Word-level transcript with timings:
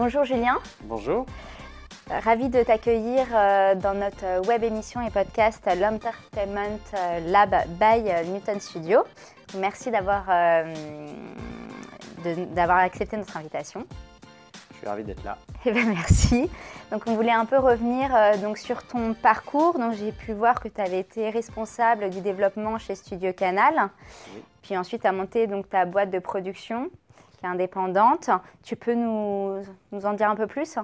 Bonjour 0.00 0.24
Julien. 0.24 0.58
Bonjour. 0.84 1.26
Ravi 2.08 2.48
de 2.48 2.62
t'accueillir 2.62 3.26
euh, 3.34 3.74
dans 3.74 3.92
notre 3.92 4.46
web 4.48 4.64
émission 4.64 5.02
et 5.02 5.10
podcast 5.10 5.62
l'Entertainment 5.78 6.80
Lab 7.26 7.54
by 7.78 8.04
Newton 8.30 8.58
Studio. 8.60 9.00
Merci 9.58 9.90
d'avoir 9.90 10.24
euh, 10.30 10.74
d'avoir 12.54 12.78
accepté 12.78 13.18
notre 13.18 13.36
invitation. 13.36 13.84
Je 14.70 14.78
suis 14.78 14.88
ravi 14.88 15.04
d'être 15.04 15.22
là. 15.22 15.36
Eh 15.66 15.72
ben, 15.72 15.86
merci. 15.90 16.48
Donc 16.90 17.02
on 17.06 17.14
voulait 17.14 17.30
un 17.30 17.44
peu 17.44 17.58
revenir 17.58 18.08
euh, 18.16 18.38
donc 18.38 18.56
sur 18.56 18.82
ton 18.82 19.12
parcours. 19.12 19.78
Donc 19.78 19.92
j'ai 19.92 20.12
pu 20.12 20.32
voir 20.32 20.60
que 20.60 20.68
tu 20.68 20.80
avais 20.80 21.00
été 21.00 21.28
responsable 21.28 22.08
du 22.08 22.22
développement 22.22 22.78
chez 22.78 22.94
Studio 22.94 23.34
Canal. 23.34 23.90
Oui. 24.34 24.42
Puis 24.62 24.78
ensuite 24.78 25.02
tu 25.02 25.08
as 25.08 25.12
monté 25.12 25.46
donc 25.46 25.68
ta 25.68 25.84
boîte 25.84 26.10
de 26.10 26.20
production 26.20 26.90
qui 27.40 27.46
est 27.46 27.48
indépendante. 27.48 28.30
Tu 28.62 28.76
peux 28.76 28.94
nous, 28.94 29.62
nous 29.92 30.06
en 30.06 30.12
dire 30.12 30.30
un 30.30 30.36
peu 30.36 30.46
plus? 30.46 30.78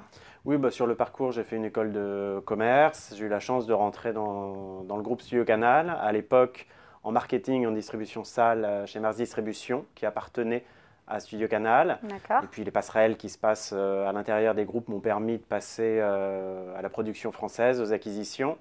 Oui, 0.44 0.56
bah, 0.56 0.70
sur 0.70 0.86
le 0.86 0.94
parcours, 0.94 1.32
j'ai 1.32 1.44
fait 1.44 1.56
une 1.56 1.64
école 1.64 1.92
de 1.92 2.40
commerce. 2.44 3.14
J'ai 3.16 3.26
eu 3.26 3.28
la 3.28 3.40
chance 3.40 3.66
de 3.66 3.72
rentrer 3.72 4.12
dans, 4.12 4.82
dans 4.84 4.96
le 4.96 5.02
groupe 5.02 5.20
Studio 5.20 5.44
Canal. 5.44 5.96
À 6.00 6.12
l'époque, 6.12 6.66
en 7.02 7.12
marketing, 7.12 7.66
en 7.66 7.72
distribution 7.72 8.24
salle 8.24 8.64
euh, 8.64 8.86
chez 8.86 9.00
Mars 9.00 9.16
Distribution, 9.16 9.84
qui 9.94 10.06
appartenait 10.06 10.64
à 11.06 11.20
Studio 11.20 11.46
Canal. 11.46 12.00
Et 12.42 12.46
puis 12.50 12.64
les 12.64 12.70
passerelles 12.70 13.16
qui 13.16 13.28
se 13.28 13.38
passent 13.38 13.74
euh, 13.76 14.08
à 14.08 14.12
l'intérieur 14.12 14.54
des 14.54 14.64
groupes 14.64 14.88
m'ont 14.88 15.00
permis 15.00 15.38
de 15.38 15.42
passer 15.44 15.98
euh, 16.00 16.76
à 16.76 16.82
la 16.82 16.88
production 16.88 17.30
française, 17.30 17.80
aux 17.80 17.92
acquisitions. 17.92 18.56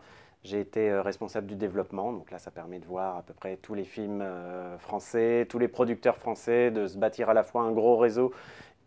J'ai 0.46 0.60
été 0.60 0.92
euh, 0.92 1.02
responsable 1.02 1.48
du 1.48 1.56
développement, 1.56 2.14
donc 2.14 2.30
là 2.30 2.38
ça 2.38 2.52
permet 2.52 2.78
de 2.78 2.86
voir 2.86 3.18
à 3.18 3.24
peu 3.24 3.34
près 3.34 3.58
tous 3.58 3.74
les 3.74 3.84
films 3.84 4.22
euh, 4.22 4.78
français, 4.78 5.48
tous 5.50 5.58
les 5.58 5.68
producteurs 5.68 6.18
français, 6.18 6.70
de 6.70 6.86
se 6.86 7.00
bâtir 7.00 7.32
à 7.32 7.34
la 7.34 7.42
fois 7.42 7.64
un 7.64 7.72
gros 7.72 7.98
réseau 7.98 8.32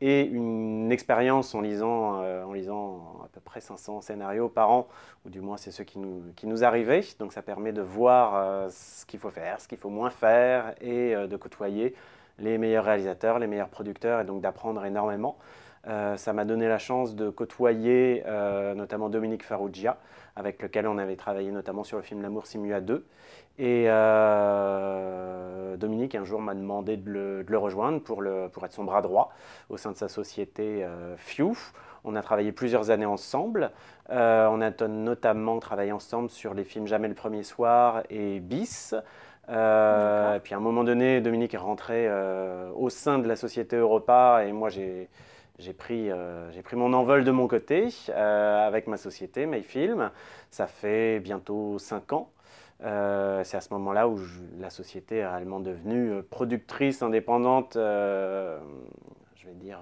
et 0.00 0.22
une 0.22 0.92
expérience 0.92 1.56
en 1.56 1.60
lisant, 1.60 2.22
euh, 2.22 2.44
à 2.44 3.28
peu 3.32 3.40
près 3.40 3.60
500 3.60 4.02
scénarios 4.02 4.48
par 4.48 4.70
an, 4.70 4.86
ou 5.26 5.30
du 5.30 5.40
moins 5.40 5.56
c'est 5.56 5.72
ceux 5.72 5.82
qui 5.82 5.98
nous, 5.98 6.22
qui 6.36 6.46
arrivaient. 6.62 7.02
Donc 7.18 7.32
ça 7.32 7.42
permet 7.42 7.72
de 7.72 7.82
voir 7.82 8.70
ce 8.70 9.04
qu'il 9.04 9.18
faut 9.18 9.30
faire, 9.30 9.60
ce 9.60 9.66
qu'il 9.66 9.78
faut 9.78 9.90
moins 9.90 10.10
faire 10.10 10.76
et 10.80 11.16
de 11.16 11.36
côtoyer 11.36 11.96
les 12.38 12.56
meilleurs 12.56 12.84
réalisateurs, 12.84 13.40
les 13.40 13.48
meilleurs 13.48 13.68
producteurs 13.68 14.20
et 14.20 14.24
donc 14.24 14.42
d'apprendre 14.42 14.84
énormément. 14.84 15.36
Euh, 15.86 16.16
ça 16.16 16.32
m'a 16.32 16.44
donné 16.44 16.68
la 16.68 16.78
chance 16.78 17.14
de 17.14 17.30
côtoyer 17.30 18.22
euh, 18.26 18.74
notamment 18.74 19.08
Dominique 19.08 19.44
Farrugia, 19.44 19.98
avec 20.36 20.62
lequel 20.62 20.86
on 20.86 20.98
avait 20.98 21.16
travaillé 21.16 21.50
notamment 21.50 21.84
sur 21.84 21.96
le 21.96 22.02
film 22.02 22.22
L'amour 22.22 22.46
simua 22.46 22.80
2. 22.80 23.04
Et 23.60 23.84
euh, 23.88 25.76
Dominique, 25.76 26.14
un 26.14 26.24
jour, 26.24 26.40
m'a 26.40 26.54
demandé 26.54 26.96
de 26.96 27.10
le, 27.10 27.44
de 27.44 27.50
le 27.50 27.58
rejoindre 27.58 28.00
pour, 28.00 28.22
le, 28.22 28.48
pour 28.52 28.64
être 28.64 28.72
son 28.72 28.84
bras 28.84 29.02
droit 29.02 29.32
au 29.68 29.76
sein 29.76 29.92
de 29.92 29.96
sa 29.96 30.08
société 30.08 30.86
Few. 31.16 31.56
On 32.04 32.14
a 32.14 32.22
travaillé 32.22 32.52
plusieurs 32.52 32.90
années 32.90 33.06
ensemble. 33.06 33.72
On 34.08 34.14
a 34.60 34.86
notamment 34.86 35.58
travaillé 35.58 35.90
ensemble 35.90 36.30
sur 36.30 36.54
les 36.54 36.62
films 36.62 36.86
Jamais 36.86 37.08
le 37.08 37.14
premier 37.14 37.42
soir 37.42 38.02
et 38.10 38.38
Bis. 38.38 38.94
Et 39.48 40.40
puis 40.42 40.54
à 40.54 40.56
un 40.56 40.60
moment 40.60 40.84
donné, 40.84 41.20
Dominique 41.20 41.54
est 41.54 41.58
rentré 41.58 42.08
au 42.76 42.90
sein 42.90 43.18
de 43.18 43.26
la 43.26 43.34
société 43.34 43.74
Europa 43.74 44.44
et 44.46 44.52
moi 44.52 44.68
j'ai 44.68 45.08
j'ai 45.58 45.72
pris, 45.72 46.10
euh, 46.10 46.50
pris 46.62 46.76
mon 46.76 46.92
envol 46.92 47.24
de 47.24 47.30
mon 47.32 47.48
côté 47.48 47.88
euh, 48.10 48.66
avec 48.66 48.86
ma 48.86 48.96
société, 48.96 49.46
Mayfilm. 49.46 50.10
Ça 50.50 50.66
fait 50.66 51.18
bientôt 51.20 51.78
cinq 51.78 52.12
ans. 52.12 52.30
Euh, 52.84 53.42
c'est 53.42 53.56
à 53.56 53.60
ce 53.60 53.74
moment-là 53.74 54.08
où 54.08 54.20
la 54.60 54.70
société 54.70 55.16
est 55.16 55.26
réellement 55.26 55.58
devenue 55.58 56.22
productrice 56.22 57.02
indépendante, 57.02 57.72
je 57.74 58.58
vais 59.46 59.54
dire 59.54 59.80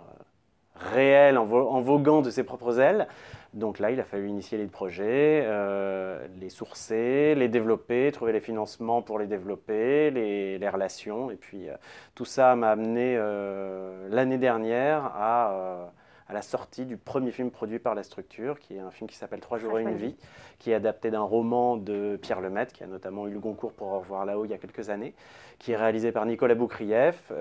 réelle, 0.74 1.36
en, 1.36 1.50
en 1.50 1.80
voguant 1.82 2.22
de 2.22 2.30
ses 2.30 2.42
propres 2.42 2.80
ailes. 2.80 3.06
Donc 3.56 3.78
là, 3.78 3.90
il 3.90 3.98
a 3.98 4.04
fallu 4.04 4.28
initier 4.28 4.58
les 4.58 4.66
projets, 4.66 5.42
euh, 5.46 6.26
les 6.38 6.50
sourcer, 6.50 7.34
les 7.34 7.48
développer, 7.48 8.12
trouver 8.12 8.32
les 8.32 8.40
financements 8.40 9.00
pour 9.00 9.18
les 9.18 9.26
développer, 9.26 10.10
les, 10.10 10.58
les 10.58 10.68
relations. 10.68 11.30
Et 11.30 11.36
puis 11.36 11.70
euh, 11.70 11.74
tout 12.14 12.26
ça 12.26 12.54
m'a 12.54 12.70
amené 12.70 13.16
euh, 13.16 14.08
l'année 14.10 14.36
dernière 14.36 15.06
à, 15.06 15.90
à 16.28 16.34
la 16.34 16.42
sortie 16.42 16.84
du 16.84 16.98
premier 16.98 17.30
film 17.30 17.50
produit 17.50 17.78
par 17.78 17.94
la 17.94 18.02
structure, 18.02 18.58
qui 18.58 18.76
est 18.76 18.78
un 18.78 18.90
film 18.90 19.08
qui 19.08 19.16
s'appelle 19.16 19.40
Trois 19.40 19.56
jours 19.56 19.78
et 19.78 19.82
une 19.82 19.96
vie, 19.96 20.16
qui 20.58 20.70
est 20.70 20.74
adapté 20.74 21.10
d'un 21.10 21.22
roman 21.22 21.78
de 21.78 22.18
Pierre 22.20 22.42
Lemaitre, 22.42 22.74
qui 22.74 22.84
a 22.84 22.86
notamment 22.86 23.26
eu 23.26 23.30
le 23.30 23.40
Goncourt 23.40 23.72
pour 23.72 23.88
Au 23.88 24.00
revoir 24.00 24.26
là-haut 24.26 24.44
il 24.44 24.50
y 24.50 24.54
a 24.54 24.58
quelques 24.58 24.90
années, 24.90 25.14
qui 25.58 25.72
est 25.72 25.76
réalisé 25.76 26.12
par 26.12 26.26
Nicolas 26.26 26.54
Boukrieff, 26.54 27.32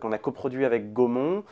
qu'on 0.00 0.12
a 0.12 0.18
coproduit 0.18 0.66
avec 0.66 0.92
Gaumont, 0.92 1.42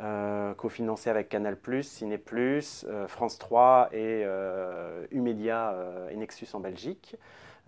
euh, 0.00 0.54
cofinancé 0.54 1.10
avec 1.10 1.28
Canal+, 1.28 1.56
Ciné+, 1.82 2.20
euh, 2.34 3.06
France 3.08 3.38
3 3.38 3.88
et 3.92 4.22
euh, 4.24 5.06
Umedia 5.10 5.72
euh, 5.72 6.08
et 6.08 6.16
Nexus 6.16 6.48
en 6.54 6.60
Belgique. 6.60 7.16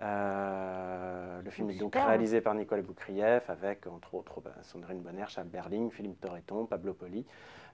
Le 0.01 1.51
film 1.51 1.71
est 1.71 1.75
donc 1.79 1.95
réalisé 2.09 2.41
par 2.41 2.55
Nicolas 2.55 2.83
Boukrieff 2.83 3.49
avec 3.51 3.87
entre 3.87 4.15
autres 4.15 4.41
bah, 4.41 4.51
Sandrine 4.63 5.01
Bonner, 5.01 5.25
Charles 5.29 5.49
Berling, 5.49 5.91
Philippe 5.91 6.21
Torreton, 6.21 6.67
Pablo 6.67 6.95
Poli, 6.95 7.25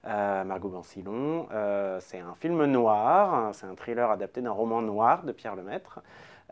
Margot 0.05 0.69
Bancillon. 0.69 1.49
Euh, 1.53 1.99
c'est 2.01 2.19
un 2.19 2.35
film 2.35 2.65
noir, 2.67 3.55
c'est 3.55 3.67
un 3.67 3.75
thriller 3.75 4.11
adapté 4.11 4.43
d'un 4.43 4.51
roman 4.51 4.83
noir 4.83 5.23
de 5.25 5.33
Pierre 5.33 5.57
Lemaitre. 5.57 6.01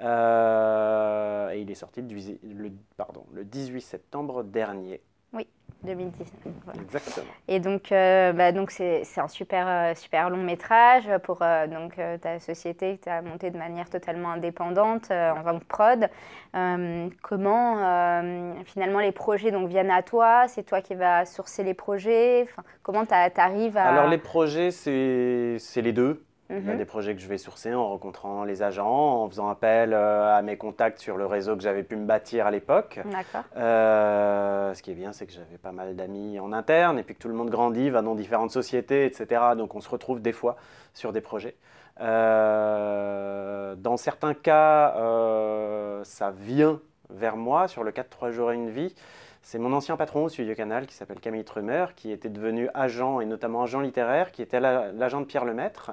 Euh, 0.01 1.51
et 1.51 1.61
il 1.61 1.71
est 1.71 1.75
sorti 1.75 2.01
le, 2.03 2.07
dix- 2.07 2.39
le- 2.43 2.73
pardon, 2.97 3.27
le 3.33 3.45
18 3.45 3.81
septembre 3.81 4.45
dernier. 4.45 5.03
2019. 5.84 6.28
voilà. 6.65 6.81
Exactement. 6.81 7.27
Et 7.47 7.61
donc, 7.61 7.93
euh, 7.93 8.33
bah, 8.33 8.53
donc 8.53 8.71
c'est, 8.71 9.03
c'est 9.05 9.21
un 9.21 9.28
super, 9.28 9.66
euh, 9.69 9.94
super 9.94 10.28
long 10.28 10.43
métrage 10.43 11.09
pour 11.22 11.39
euh, 11.43 11.66
donc, 11.66 11.94
ta 12.21 12.41
société 12.41 12.97
que 12.97 13.05
tu 13.05 13.09
as 13.09 13.22
montée 13.22 13.50
de 13.50 13.59
manière 13.59 13.88
totalement 13.88 14.31
indépendante 14.31 15.11
euh, 15.11 15.31
en 15.31 15.43
tant 15.44 15.59
que 15.59 15.65
prod. 15.65 16.09
Comment 17.22 18.22
finalement 18.65 18.99
les 18.99 19.12
projets 19.12 19.50
donc, 19.50 19.69
viennent 19.69 19.91
à 19.91 20.03
toi? 20.03 20.49
C'est 20.49 20.65
toi 20.65 20.81
qui 20.81 20.94
vas 20.94 21.25
sourcer 21.25 21.62
les 21.62 21.75
projets? 21.75 22.43
Enfin, 22.44 22.62
Comment 22.83 23.06
tu 23.06 23.15
arrives 23.15 23.77
à... 23.77 23.84
Alors 23.84 24.09
les 24.09 24.19
projets, 24.19 24.71
c'est 24.71 25.56
c'est 25.59 25.83
les 25.83 25.93
deux. 25.93 26.25
Il 26.51 26.57
y 26.57 26.59
a 26.71 26.73
Mhm. 26.73 26.79
des 26.79 26.85
projets 26.87 27.15
que 27.15 27.21
je 27.21 27.29
vais 27.29 27.37
sourcer 27.37 27.75
en 27.75 27.87
rencontrant 27.89 28.45
les 28.45 28.63
agents, 28.63 29.23
en 29.23 29.29
faisant 29.29 29.51
appel 29.51 29.93
euh, 29.93 30.35
à 30.35 30.41
mes 30.41 30.57
contacts 30.57 30.99
sur 30.99 31.19
le 31.19 31.27
réseau 31.27 31.55
que 31.57 31.63
j'avais 31.63 31.83
pu 31.83 31.95
me 31.97 32.07
bâtir 32.07 32.47
à 32.47 32.51
l'époque. 32.51 33.01
D'accord. 33.05 33.45
Euh, 33.57 34.73
ce 34.73 34.83
qui 34.83 34.91
est 34.93 34.95
bien, 34.95 35.13
c'est 35.13 35.27
que 35.27 35.33
j'avais 35.33 35.59
pas 35.59 35.73
mal 35.73 35.95
d'amis 35.95 36.41
en 36.41 36.53
interne 36.55 36.99
et 36.99 37.03
puis 37.03 37.15
que 37.15 37.21
tout 37.21 37.29
le 37.29 37.35
monde 37.35 37.51
grandit, 37.51 37.91
va 37.91 38.01
dans 38.01 38.15
différentes 38.15 38.50
sociétés, 38.50 39.05
etc. 39.05 39.43
Donc 39.59 39.75
on 39.75 39.81
se 39.83 39.91
retrouve 39.91 40.23
des 40.23 40.33
fois 40.33 40.56
sur 40.95 41.12
des 41.12 41.21
projets. 41.21 41.55
Euh, 42.59 43.75
dans 43.77 43.97
certains 43.97 44.35
cas, 44.35 44.94
euh, 44.97 46.03
ça 46.05 46.31
vient 46.31 46.81
vers 47.11 47.37
moi. 47.37 47.69
Sur 47.69 47.85
le 47.85 47.91
cas 47.93 48.03
de 48.03 48.09
3 48.09 48.31
jours 48.31 48.53
et 48.53 48.55
une 48.55 48.71
vie, 48.71 48.94
c'est 49.43 49.59
mon 49.59 49.73
ancien 49.73 49.97
patron 49.97 50.25
au 50.25 50.29
Studio 50.29 50.55
Canal 50.55 50.87
qui 50.87 50.94
s'appelle 50.94 51.21
Camille 51.21 51.44
Trumer, 51.44 51.87
qui 51.97 52.11
était 52.12 52.29
devenu 52.29 52.69
agent 52.75 53.21
et 53.21 53.27
notamment 53.27 53.62
agent 53.62 53.81
littéraire, 53.81 54.33
qui 54.33 54.43
était 54.43 54.61
la- 54.61 54.93
l'agent 54.93 55.21
de 55.21 55.27
Pierre 55.27 55.44
Lemaitre 55.44 55.93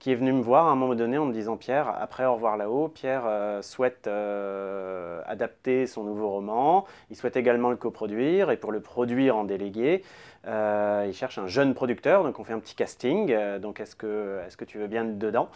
qui 0.00 0.10
est 0.10 0.14
venu 0.14 0.32
me 0.32 0.40
voir 0.40 0.66
à 0.66 0.70
un 0.70 0.76
moment 0.76 0.94
donné 0.94 1.18
en 1.18 1.26
me 1.26 1.32
disant 1.32 1.58
Pierre, 1.58 1.94
après 2.00 2.24
Au 2.24 2.34
revoir 2.34 2.56
là-haut, 2.56 2.88
Pierre 2.88 3.24
euh, 3.26 3.60
souhaite 3.60 4.06
euh, 4.06 5.20
adapter 5.26 5.86
son 5.86 6.04
nouveau 6.04 6.30
roman, 6.30 6.86
il 7.10 7.16
souhaite 7.16 7.36
également 7.36 7.68
le 7.68 7.76
coproduire 7.76 8.50
et 8.50 8.56
pour 8.56 8.72
le 8.72 8.80
produire 8.80 9.36
en 9.36 9.44
délégué, 9.44 10.02
il 10.46 11.12
cherche 11.12 11.38
un 11.38 11.46
jeune 11.46 11.74
producteur, 11.74 12.24
donc 12.24 12.38
on 12.38 12.44
fait 12.44 12.52
un 12.52 12.58
petit 12.58 12.74
casting. 12.74 13.34
donc 13.58 13.80
est-ce 13.80 13.96
que, 13.96 14.40
est 14.46 14.56
que 14.56 14.64
tu 14.64 14.78
veux 14.78 14.86
bien 14.86 15.06
être 15.06 15.18
dedans? 15.18 15.48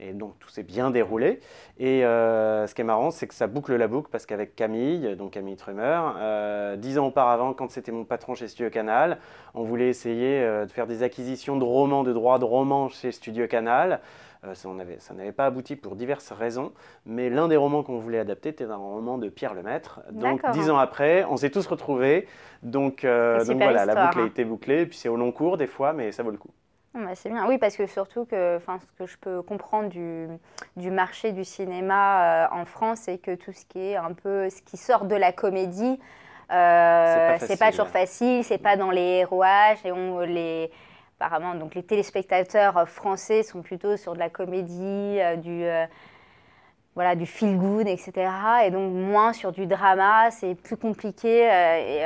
Et 0.00 0.12
donc 0.12 0.38
tout 0.40 0.48
s'est 0.48 0.62
bien 0.62 0.90
déroulé. 0.90 1.40
Et 1.78 2.00
ce 2.02 2.74
qui 2.74 2.80
est 2.80 2.84
marrant, 2.84 3.10
c'est 3.10 3.26
que 3.26 3.34
ça 3.34 3.46
boucle 3.46 3.74
la 3.76 3.88
boucle 3.88 4.08
parce 4.10 4.26
qu'avec 4.26 4.56
Camille, 4.56 5.16
donc 5.16 5.32
Camille 5.32 5.56
Trumer, 5.56 6.76
dix 6.78 6.98
ans 6.98 7.06
auparavant, 7.06 7.52
quand 7.52 7.70
c'était 7.70 7.92
mon 7.92 8.04
patron 8.04 8.34
chez 8.34 8.48
Studio 8.48 8.70
Canal, 8.70 9.18
on 9.54 9.62
voulait 9.62 9.88
essayer 9.88 10.40
de 10.40 10.70
faire 10.70 10.86
des 10.86 11.02
acquisitions 11.02 11.56
de 11.56 11.64
romans, 11.64 12.02
de 12.02 12.12
droits 12.12 12.38
de 12.38 12.44
romans 12.44 12.88
chez 12.88 13.12
Studio 13.12 13.46
Canal. 13.46 14.00
Euh, 14.44 14.54
ça 14.54 15.14
n'avait 15.14 15.30
pas 15.32 15.46
abouti 15.46 15.76
pour 15.76 15.94
diverses 15.94 16.32
raisons, 16.32 16.72
mais 17.06 17.30
l'un 17.30 17.46
des 17.46 17.56
romans 17.56 17.84
qu'on 17.84 18.00
voulait 18.00 18.18
adapter 18.18 18.48
était 18.48 18.64
un 18.64 18.76
roman 18.76 19.16
de 19.16 19.28
Pierre 19.28 19.54
Lemaître. 19.54 20.00
Donc 20.10 20.42
dix 20.50 20.68
ans 20.68 20.78
après, 20.78 21.24
on 21.30 21.36
s'est 21.36 21.50
tous 21.50 21.66
retrouvés. 21.66 22.26
Donc, 22.64 23.04
euh, 23.04 23.44
donc 23.44 23.58
voilà, 23.58 23.84
la 23.84 24.06
boucle 24.06 24.18
a 24.18 24.22
hein. 24.22 24.26
été 24.26 24.44
bouclée. 24.44 24.86
Puis 24.86 24.98
c'est 24.98 25.08
au 25.08 25.16
long 25.16 25.30
cours 25.30 25.58
des 25.58 25.68
fois, 25.68 25.92
mais 25.92 26.10
ça 26.10 26.24
vaut 26.24 26.32
le 26.32 26.38
coup. 26.38 26.50
Bah, 26.94 27.14
c'est 27.14 27.30
bien, 27.30 27.46
oui, 27.46 27.56
parce 27.56 27.76
que 27.76 27.86
surtout 27.86 28.26
que, 28.26 28.58
ce 28.58 28.92
que 28.98 29.06
je 29.06 29.16
peux 29.16 29.42
comprendre 29.42 29.88
du, 29.88 30.26
du 30.76 30.90
marché 30.90 31.32
du 31.32 31.44
cinéma 31.44 32.44
euh, 32.44 32.48
en 32.52 32.66
France, 32.66 33.02
c'est 33.02 33.18
que 33.18 33.34
tout 33.34 33.52
ce 33.52 33.64
qui 33.64 33.78
est 33.78 33.96
un 33.96 34.12
peu 34.12 34.50
ce 34.50 34.60
qui 34.60 34.76
sort 34.76 35.06
de 35.06 35.14
la 35.14 35.32
comédie, 35.32 35.98
euh, 36.50 37.36
c'est 37.38 37.58
pas, 37.58 37.66
pas, 37.66 37.70
toujours 37.70 37.88
facile, 37.88 38.44
c'est 38.44 38.58
pas 38.58 38.76
dans 38.76 38.90
les 38.90 39.20
héroages 39.20 39.78
et 39.86 39.92
on 39.92 40.20
les 40.20 40.70
apparemment, 41.22 41.54
donc 41.54 41.74
les 41.74 41.82
téléspectateurs 41.82 42.88
français 42.88 43.42
sont 43.42 43.62
plutôt 43.62 43.96
sur 43.96 44.14
de 44.14 44.18
la 44.18 44.28
comédie, 44.28 45.18
euh, 45.20 45.36
du, 45.36 45.64
euh, 45.64 45.86
voilà, 46.94 47.14
du 47.14 47.26
feel 47.26 47.56
good, 47.56 47.86
etc. 47.86 48.30
Et 48.66 48.70
donc 48.70 48.92
moins 48.92 49.32
sur 49.32 49.52
du 49.52 49.66
drama, 49.66 50.30
c'est 50.30 50.54
plus 50.54 50.76
compliqué. 50.76 51.48
Euh, 51.48 51.76
et, 51.76 52.04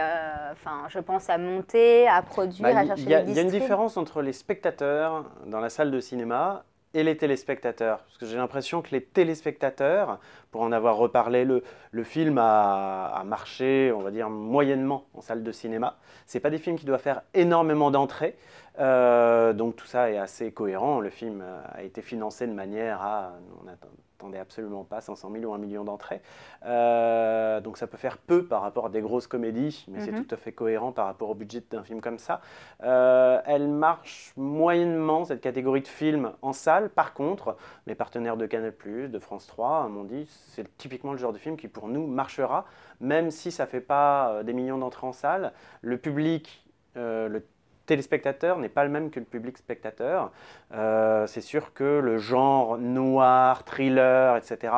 enfin, 0.52 0.84
je 0.88 0.98
pense 0.98 1.30
à 1.30 1.38
monter, 1.38 2.06
à 2.08 2.20
produire, 2.22 2.62
bah, 2.62 2.78
à 2.78 2.86
chercher 2.86 3.04
des 3.04 3.30
Il 3.30 3.36
y 3.36 3.38
a 3.38 3.42
une 3.42 3.48
différence 3.48 3.96
entre 3.96 4.20
les 4.20 4.32
spectateurs 4.32 5.24
dans 5.46 5.60
la 5.60 5.70
salle 5.70 5.90
de 5.90 6.00
cinéma 6.00 6.64
et 6.94 7.02
les 7.02 7.16
téléspectateurs. 7.16 7.98
Parce 7.98 8.18
que 8.18 8.26
j'ai 8.26 8.36
l'impression 8.36 8.80
que 8.80 8.90
les 8.90 9.02
téléspectateurs, 9.02 10.18
pour 10.50 10.62
en 10.62 10.72
avoir 10.72 10.96
reparlé, 10.96 11.44
le, 11.44 11.62
le 11.90 12.04
film 12.04 12.38
a, 12.38 13.08
a, 13.08 13.24
marché, 13.24 13.92
on 13.94 14.00
va 14.00 14.10
dire, 14.10 14.30
moyennement 14.30 15.04
en 15.14 15.20
salle 15.20 15.42
de 15.42 15.52
cinéma. 15.52 15.98
Ce 16.26 16.38
pas 16.38 16.50
des 16.50 16.58
films 16.58 16.78
qui 16.78 16.86
doivent 16.86 17.02
faire 17.02 17.22
énormément 17.34 17.90
d'entrées. 17.90 18.36
Euh, 18.78 19.52
donc 19.52 19.76
tout 19.76 19.86
ça 19.86 20.10
est 20.10 20.18
assez 20.18 20.52
cohérent. 20.52 21.00
Le 21.00 21.10
film 21.10 21.42
a 21.72 21.82
été 21.82 22.02
financé 22.02 22.46
de 22.46 22.52
manière 22.52 23.02
à... 23.02 23.32
On 23.60 23.64
n'attendait 23.64 24.38
absolument 24.38 24.84
pas 24.84 25.00
500 25.00 25.30
000 25.32 25.44
ou 25.44 25.54
1 25.54 25.58
million 25.58 25.84
d'entrées. 25.84 26.22
Euh, 26.64 27.60
donc 27.60 27.78
ça 27.78 27.86
peut 27.86 27.96
faire 27.96 28.18
peu 28.18 28.44
par 28.44 28.62
rapport 28.62 28.86
à 28.86 28.88
des 28.88 29.00
grosses 29.00 29.26
comédies, 29.26 29.84
mais 29.88 30.00
c'est 30.00 30.12
mhm. 30.12 30.24
tout 30.24 30.34
à 30.34 30.38
fait 30.38 30.52
cohérent 30.52 30.92
par 30.92 31.06
rapport 31.06 31.30
au 31.30 31.34
budget 31.34 31.62
d'un 31.70 31.82
film 31.82 32.00
comme 32.00 32.18
ça. 32.18 32.40
Euh, 32.82 33.40
elle 33.46 33.68
marche 33.68 34.32
moyennement, 34.36 35.24
cette 35.24 35.40
catégorie 35.40 35.82
de 35.82 35.88
films, 35.88 36.32
en 36.42 36.52
salle. 36.52 36.88
Par 36.90 37.14
contre, 37.14 37.56
mes 37.86 37.94
partenaires 37.94 38.36
de 38.36 38.46
Canal+, 38.46 38.72
de 38.84 39.18
France 39.18 39.46
3 39.46 39.88
m'ont 39.88 40.04
dit 40.04 40.26
c'est 40.28 40.76
typiquement 40.76 41.12
le 41.12 41.18
genre 41.18 41.32
de 41.32 41.38
film 41.38 41.56
qui 41.56 41.68
pour 41.68 41.88
nous 41.88 42.06
marchera, 42.06 42.66
même 43.00 43.30
si 43.30 43.50
ça 43.50 43.64
ne 43.64 43.68
fait 43.68 43.80
pas 43.80 44.42
des 44.44 44.52
millions 44.52 44.78
d'entrées 44.78 45.06
en 45.06 45.12
salle. 45.12 45.52
Le 45.82 45.98
public, 45.98 46.66
le 46.94 47.42
téléspectateur 47.86 48.58
n'est 48.58 48.68
pas 48.68 48.84
le 48.84 48.90
même 48.90 49.10
que 49.10 49.20
le 49.20 49.26
public 49.26 49.56
spectateur. 49.56 50.32
Euh, 50.74 51.26
c'est 51.26 51.40
sûr 51.40 51.72
que 51.72 51.84
le 51.84 52.18
genre 52.18 52.78
noir, 52.78 53.64
thriller, 53.64 54.36
etc., 54.36 54.72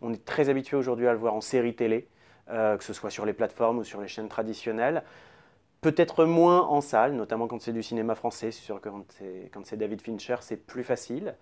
on 0.00 0.12
est 0.12 0.24
très 0.24 0.48
habitué 0.48 0.76
aujourd'hui 0.76 1.06
à 1.06 1.12
le 1.12 1.18
voir 1.18 1.34
en 1.34 1.40
série 1.40 1.74
télé, 1.74 2.08
euh, 2.50 2.76
que 2.76 2.84
ce 2.84 2.92
soit 2.92 3.10
sur 3.10 3.26
les 3.26 3.32
plateformes 3.32 3.78
ou 3.78 3.84
sur 3.84 4.00
les 4.00 4.08
chaînes 4.08 4.28
traditionnelles. 4.28 5.02
Peut-être 5.80 6.24
moins 6.24 6.60
en 6.60 6.80
salle, 6.80 7.12
notamment 7.14 7.48
quand 7.48 7.60
c'est 7.60 7.72
du 7.72 7.82
cinéma 7.82 8.14
français. 8.14 8.52
C'est 8.52 8.62
sûr 8.62 8.80
que 8.80 8.88
quand 8.88 9.66
c'est 9.66 9.76
David 9.76 10.00
Fincher, 10.00 10.36
c'est 10.40 10.56
plus 10.56 10.84
facile. 10.84 11.34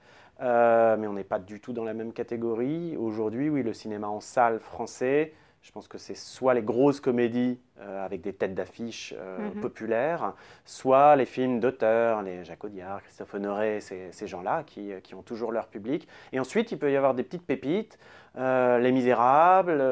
Euh, 0.42 0.96
mais 0.96 1.06
on 1.06 1.12
n'est 1.12 1.24
pas 1.24 1.38
du 1.38 1.60
tout 1.60 1.72
dans 1.72 1.84
la 1.84 1.92
même 1.92 2.12
catégorie. 2.12 2.96
Aujourd'hui, 2.96 3.50
oui, 3.50 3.62
le 3.62 3.74
cinéma 3.74 4.08
en 4.08 4.20
salle 4.20 4.58
français, 4.58 5.34
je 5.62 5.72
pense 5.72 5.88
que 5.88 5.98
c'est 5.98 6.16
soit 6.16 6.54
les 6.54 6.62
grosses 6.62 7.00
comédies 7.00 7.58
euh, 7.80 8.04
avec 8.04 8.22
des 8.22 8.32
têtes 8.32 8.54
d'affiche 8.54 9.14
euh, 9.16 9.38
mhm. 9.38 9.60
populaires, 9.60 10.34
soit 10.64 11.16
les 11.16 11.26
films 11.26 11.60
d'auteurs, 11.60 12.22
les 12.22 12.44
Jacques 12.44 12.64
Audiard, 12.64 13.02
Christophe 13.02 13.34
Honoré, 13.34 13.80
ces, 13.80 14.10
ces 14.10 14.26
gens-là 14.26 14.62
qui, 14.64 14.92
qui, 15.02 15.14
ont 15.14 15.22
toujours 15.22 15.52
leur 15.52 15.68
public. 15.68 16.08
Et 16.32 16.40
ensuite, 16.40 16.72
il 16.72 16.78
peut 16.78 16.90
y 16.90 16.96
avoir 16.96 17.14
des 17.14 17.22
petites 17.22 17.44
pépites, 17.44 17.98
euh, 18.38 18.78
Les 18.78 18.92
Misérables, 18.92 19.82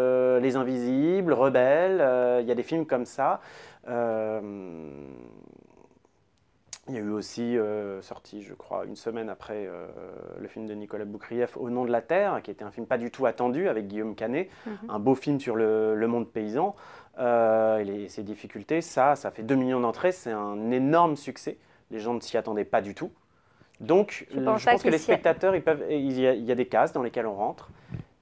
Les 0.40 0.56
Invisibles, 0.56 1.32
Rebelles, 1.32 2.40
il 2.40 2.48
y 2.48 2.52
a 2.52 2.54
des 2.54 2.62
films 2.62 2.86
comme 2.86 3.04
ça. 3.04 3.40
Il 6.88 6.94
y 6.94 6.98
a 6.98 7.00
eu 7.00 7.10
aussi, 7.10 7.58
euh, 7.58 8.00
sorti 8.00 8.42
je 8.42 8.54
crois 8.54 8.84
une 8.86 8.96
semaine 8.96 9.28
après 9.28 9.66
euh, 9.66 9.86
le 10.40 10.48
film 10.48 10.66
de 10.66 10.74
Nicolas 10.74 11.04
Boukrieff, 11.04 11.56
Au 11.56 11.68
nom 11.68 11.84
de 11.84 11.90
la 11.90 12.00
terre, 12.00 12.40
qui 12.42 12.50
était 12.50 12.64
un 12.64 12.70
film 12.70 12.86
pas 12.86 12.96
du 12.96 13.10
tout 13.10 13.26
attendu 13.26 13.68
avec 13.68 13.88
Guillaume 13.88 14.14
Canet, 14.14 14.48
mhm. 14.66 14.76
un 14.88 14.98
beau 14.98 15.14
film 15.14 15.38
sur 15.38 15.54
le, 15.54 16.06
monde 16.06 16.28
paysan 16.28 16.74
euh, 17.18 17.78
et 17.78 18.08
ses 18.08 18.22
difficultés. 18.22 18.80
Ça, 18.80 19.16
ça 19.16 19.30
fait 19.30 19.42
2 19.42 19.54
millions 19.54 19.80
d'entrées, 19.80 20.12
c'est 20.12 20.32
un 20.32 20.70
énorme 20.70 21.16
succès. 21.16 21.58
Les 21.90 22.00
gens 22.00 22.14
ne 22.14 22.20
s'y 22.20 22.36
attendaient 22.38 22.64
pas 22.64 22.80
du 22.80 22.94
tout. 22.94 23.10
Donc, 23.80 24.26
je 24.34 24.40
pense, 24.40 24.82
que, 24.82 24.88
les 24.88 24.98
spectateurs, 24.98 25.54
ils 25.54 25.62
peuvent, 25.62 25.84
il, 25.90 26.18
y 26.18 26.26
a, 26.26 26.32
il 26.32 26.44
y 26.44 26.50
a 26.50 26.54
des 26.54 26.66
cases 26.66 26.92
dans 26.92 27.02
lesquelles 27.02 27.26
on 27.26 27.34
rentre. 27.34 27.70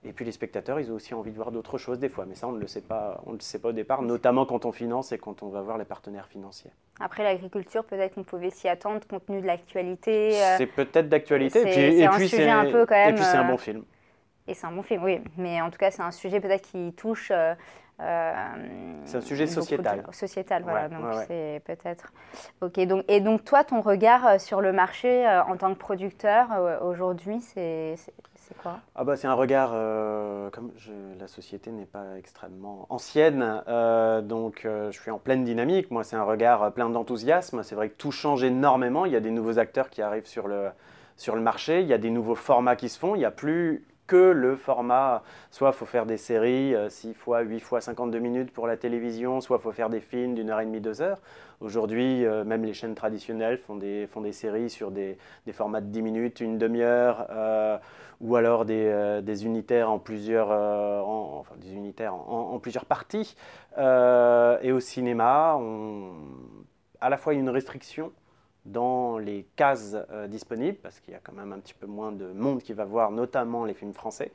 Et 0.06 0.12
puis 0.12 0.25
les 0.25 0.32
spectateurs, 0.32 0.79
ils 0.79 0.91
ont 0.93 0.94
aussi 0.94 1.14
envie 1.14 1.32
de 1.32 1.37
voir 1.37 1.50
d'autres 1.50 1.79
choses 1.79 1.99
des 1.99 2.08
fois, 2.08 2.26
mais 2.26 2.37
ça 2.37 2.47
on 2.47 2.53
ne 2.53 2.61
le 2.61 2.69
sait 2.69 2.81
pas, 2.81 3.20
on 3.26 3.31
ne 3.31 3.37
le 3.37 3.43
sait 3.43 3.58
pas 3.58 3.70
au 3.70 3.73
départ, 3.73 4.03
notamment 4.03 4.47
quand 4.47 4.64
on 4.64 4.73
finance 4.73 5.11
et 5.11 5.19
quand 5.19 5.43
on 5.43 5.49
va 5.49 5.62
voir 5.62 5.79
les 5.79 5.85
partenaires 5.85 6.29
financiers. 6.29 6.70
Après 7.00 7.25
l'agriculture, 7.25 7.85
peut-être 7.85 8.14
qu'on 8.14 8.23
pouvait 8.23 8.50
s'y 8.50 8.69
attendre 8.69 9.00
compte 9.08 9.26
tenu 9.26 9.41
de 9.41 9.47
l'actualité. 9.47 10.41
Euh, 10.41 10.55
c'est 10.58 10.67
peut-être 10.67 11.08
d'actualité, 11.08 11.61
et 11.61 12.08
puis 12.08 12.29
c'est 12.29 12.49
un, 12.49 12.70
peu 12.70 12.87
quand 12.87 12.94
même. 12.94 13.11
Et 13.11 13.14
puis 13.14 13.25
c'est 13.25 13.37
un 13.37 13.44
euh, 13.44 13.50
bon 13.50 13.56
film. 13.56 13.85
Et 14.47 14.55
c'est 14.55 14.67
un 14.67 14.73
bon 14.73 14.82
film, 14.82 15.03
oui, 15.03 15.19
mais 15.37 15.61
en 15.61 15.70
tout 15.70 15.79
cas 15.79 15.91
c'est 15.91 16.03
un 16.03 16.12
sujet 16.12 16.41
peut-être 16.41 16.70
qui 16.70 16.93
touche. 16.93 17.32
Euh, 17.35 17.55
c'est 17.99 19.17
un 19.17 19.21
sujet 19.21 19.47
sociétal. 19.47 20.05
sociétal, 20.13 20.63
voilà. 20.63 20.89
donc 20.89 21.15
c'est 21.27 21.63
peut-être. 21.65 22.13
Ok. 22.61 22.79
Donc 22.81 23.05
et 23.09 23.21
donc 23.21 23.45
toi, 23.45 23.65
ton 23.65 23.81
regard 23.81 24.41
sur 24.41 24.61
le 24.61 24.73
marché 24.73 25.27
en 25.27 25.57
tant 25.57 25.73
que 25.73 25.79
producteur 25.79 26.49
aujourd'hui, 26.83 27.41
c'est 27.41 27.97
quoi? 28.55 28.81
Ah 28.95 29.05
bah, 29.05 29.17
C'est 29.17 29.27
un 29.27 29.35
regard, 29.35 29.71
euh, 29.75 30.51
comme 30.51 30.73
la 31.19 31.29
société 31.29 31.71
n'est 31.71 31.87
pas 31.87 32.17
extrêmement 32.19 32.87
ancienne, 32.91 33.63
euh, 33.69 34.21
donc 34.21 34.65
euh, 34.65 34.91
je 34.91 35.01
suis 35.01 35.11
en 35.11 35.19
pleine 35.19 35.45
dynamique. 35.45 35.91
Moi, 35.91 36.05
c'est 36.05 36.17
un 36.17 36.25
regard 36.25 36.73
plein 36.73 36.89
d'enthousiasme. 36.89 37.63
C'est 37.63 37.75
vrai 37.75 37.89
que 37.89 37.97
tout 37.97 38.13
change 38.13 38.45
énormément. 38.45 39.05
Il 39.05 39.13
y 39.13 39.17
a 39.17 39.21
des 39.21 39.31
nouveaux 39.31 39.59
acteurs 39.59 39.91
qui 39.91 40.03
arrivent 40.03 40.27
sur 40.27 40.49
le, 40.49 40.69
sur 41.17 41.35
le 41.35 41.43
marché. 41.43 41.81
Il 41.81 41.87
y 41.87 41.93
a 41.93 41.99
des 41.99 42.11
nouveaux 42.11 42.35
formats 42.35 42.77
qui 42.77 42.89
se 42.89 42.99
font. 42.99 43.15
Il 43.15 43.19
n'y 43.19 43.25
a 43.25 43.31
plus 43.31 43.85
que 44.06 44.17
le 44.17 44.56
format, 44.56 45.23
soit 45.50 45.70
il 45.70 45.75
faut 45.75 45.87
faire 45.87 46.06
des 46.06 46.17
séries 46.17 46.75
6 46.88 47.14
fois, 47.14 47.41
8 47.41 47.61
fois 47.61 47.81
52 47.81 48.19
minutes 48.19 48.53
pour 48.53 48.67
la 48.67 48.76
télévision, 48.76 49.41
soit 49.41 49.58
il 49.58 49.62
faut 49.62 49.73
faire 49.73 49.91
des 49.91 50.00
films 50.00 50.35
d'une 50.35 50.50
heure 50.50 50.61
et 50.61 50.67
demie, 50.67 50.81
deux 50.81 51.03
heures. 51.03 51.20
Aujourd'hui, 51.61 52.25
même 52.44 52.64
les 52.64 52.75
chaînes 52.75 52.94
traditionnelles 52.94 53.58
font 53.58 53.76
des, 53.76 54.06
font 54.06 54.20
des 54.20 54.32
séries 54.32 54.70
sur 54.70 54.90
des, 54.90 55.16
des 55.47 55.52
formats 55.52 55.81
de 55.81 55.87
10 55.87 56.02
minutes, 56.02 56.40
une 56.40 56.59
demi-heure 56.59 57.26
ou 58.21 58.37
alors 58.37 58.64
des, 58.64 58.87
euh, 58.87 59.21
des 59.21 59.45
unitaires 59.45 59.90
en 59.90 59.99
plusieurs, 59.99 60.49
euh, 60.50 61.00
enfin, 61.00 61.54
des 61.59 61.75
unitaires 61.75 62.14
en, 62.14 62.59
plusieurs 62.59 62.87
parties. 62.87 63.37
Euh, 63.78 64.59
et 64.62 64.73
au 64.73 64.81
cinéma, 64.81 65.57
on, 65.59 66.12
à 67.00 67.11
la 67.11 67.16
fois 67.16 67.35
une 67.35 67.50
restriction 67.50 68.12
dans 68.66 69.18
les 69.18 69.46
cases 69.56 69.96
disponibles, 70.28 70.78
parce 70.82 71.00
qu'il 71.00 71.12
y 71.14 71.16
a 71.16 71.20
quand 71.20 71.32
même 71.32 71.52
un 71.52 71.58
petit 71.58 71.75
peu 71.75 71.87
moins 71.87 72.12
de 72.12 72.26
monde 72.32 72.62
qui 72.62 72.73
va 72.73 72.85
voir 72.85 73.11
notamment 73.11 73.64
les 73.64 73.75
films 73.75 73.94
français. 73.94 74.32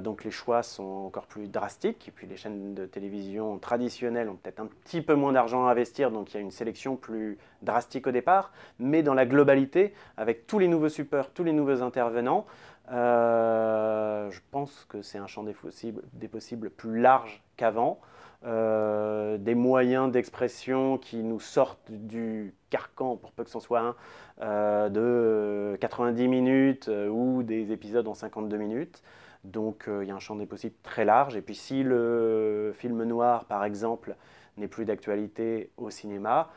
donc 0.00 0.24
les 0.24 0.30
choix 0.30 0.62
sont 0.62 1.06
encore 1.06 1.26
plus 1.26 1.48
drastiques. 1.48 2.08
Et 2.08 2.10
puis 2.10 2.26
les 2.26 2.36
chaînes 2.36 2.74
de 2.74 2.86
télévision 2.86 3.58
traditionnelles 3.58 4.28
ont 4.28 4.36
peut-être 4.36 4.60
un 4.60 4.66
petit 4.66 5.02
peu 5.02 5.14
moins 5.14 5.32
d'argent 5.32 5.66
à 5.66 5.70
investir, 5.70 6.10
donc 6.10 6.32
il 6.32 6.34
y 6.34 6.38
a 6.38 6.40
une 6.40 6.50
sélection 6.50 6.96
plus 6.96 7.38
drastique 7.62 8.06
au 8.06 8.12
départ. 8.12 8.52
Mais 8.78 9.02
dans 9.02 9.14
la 9.14 9.26
globalité, 9.26 9.92
avec 10.16 10.46
tous 10.46 10.58
les 10.58 10.68
nouveaux 10.68 10.88
supports, 10.88 11.30
tous 11.30 11.44
les 11.44 11.52
nouveaux 11.52 11.82
intervenants, 11.82 12.46
euh, 12.90 14.30
je 14.30 14.40
pense 14.50 14.86
que 14.88 15.02
c'est 15.02 15.18
un 15.18 15.26
champ 15.26 15.44
des 15.44 16.28
possibles 16.28 16.70
plus 16.70 17.00
large 17.00 17.42
qu'avant. 17.56 18.00
Euh, 18.44 19.36
des 19.36 19.56
moyens 19.56 20.12
d'expression 20.12 20.96
qui 20.96 21.16
nous 21.24 21.40
sortent 21.40 21.90
du 21.90 22.54
carcan, 22.70 23.16
pour 23.16 23.32
peu 23.32 23.42
que 23.42 23.50
ce 23.50 23.58
soit 23.58 23.80
un, 23.80 23.96
euh, 24.42 24.88
de 24.88 25.76
90 25.78 26.28
minutes 26.28 26.90
ou 27.10 27.42
des 27.42 27.72
épisodes 27.72 28.06
en 28.06 28.14
52 28.14 28.56
minutes. 28.56 29.02
Donc 29.44 29.88
il 29.88 30.06
y 30.06 30.10
a 30.10 30.14
un 30.14 30.20
champ 30.20 30.36
des 30.36 30.46
possibles 30.46 30.76
très 30.82 31.04
large. 31.04 31.36
Et 31.36 31.42
puis 31.42 31.54
si 31.54 31.82
le 31.82 32.72
film 32.76 33.02
noir, 33.04 33.44
par 33.46 33.64
exemple, 33.64 34.16
n'est 34.56 34.68
plus 34.68 34.84
d'actualité 34.84 35.70
au 35.76 35.90
cinéma, 35.90 36.50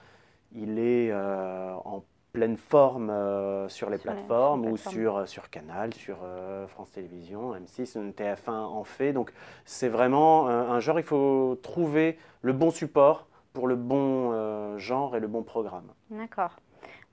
il 0.54 0.80
est 0.80 1.14
en 1.14 2.04
pleine 2.32 2.58
forme 2.58 3.10
euh, 3.10 3.68
sur 3.68 3.90
les 3.90 3.98
plateformes 3.98 4.66
ou 4.66 4.78
sur, 4.78 5.18
euh, 5.18 5.26
sur 5.26 5.50
Canal, 5.50 5.94
sur 5.94 6.20
euh, 6.24 6.68
France 6.68 6.92
Télévisions, 6.92 7.54
M6, 7.56 8.14
TF1 8.14 8.52
en 8.52 8.84
fait. 8.84 9.14
Donc 9.14 9.34
c'est 9.66 9.90
vraiment 9.90 10.48
un, 10.48 10.80
genre, 10.80 11.00
il 11.00 11.06
faut 11.06 11.60
trouver 11.62 12.18
le 12.42 12.54
bon 12.54 12.72
support 12.72 13.28
pour 13.54 13.68
le 13.68 13.76
bon 13.76 14.78
genre 14.78 15.16
et 15.16 15.20
le 15.20 15.28
bon 15.28 15.44
programme. 15.44 15.92
D'accord. 16.10 16.56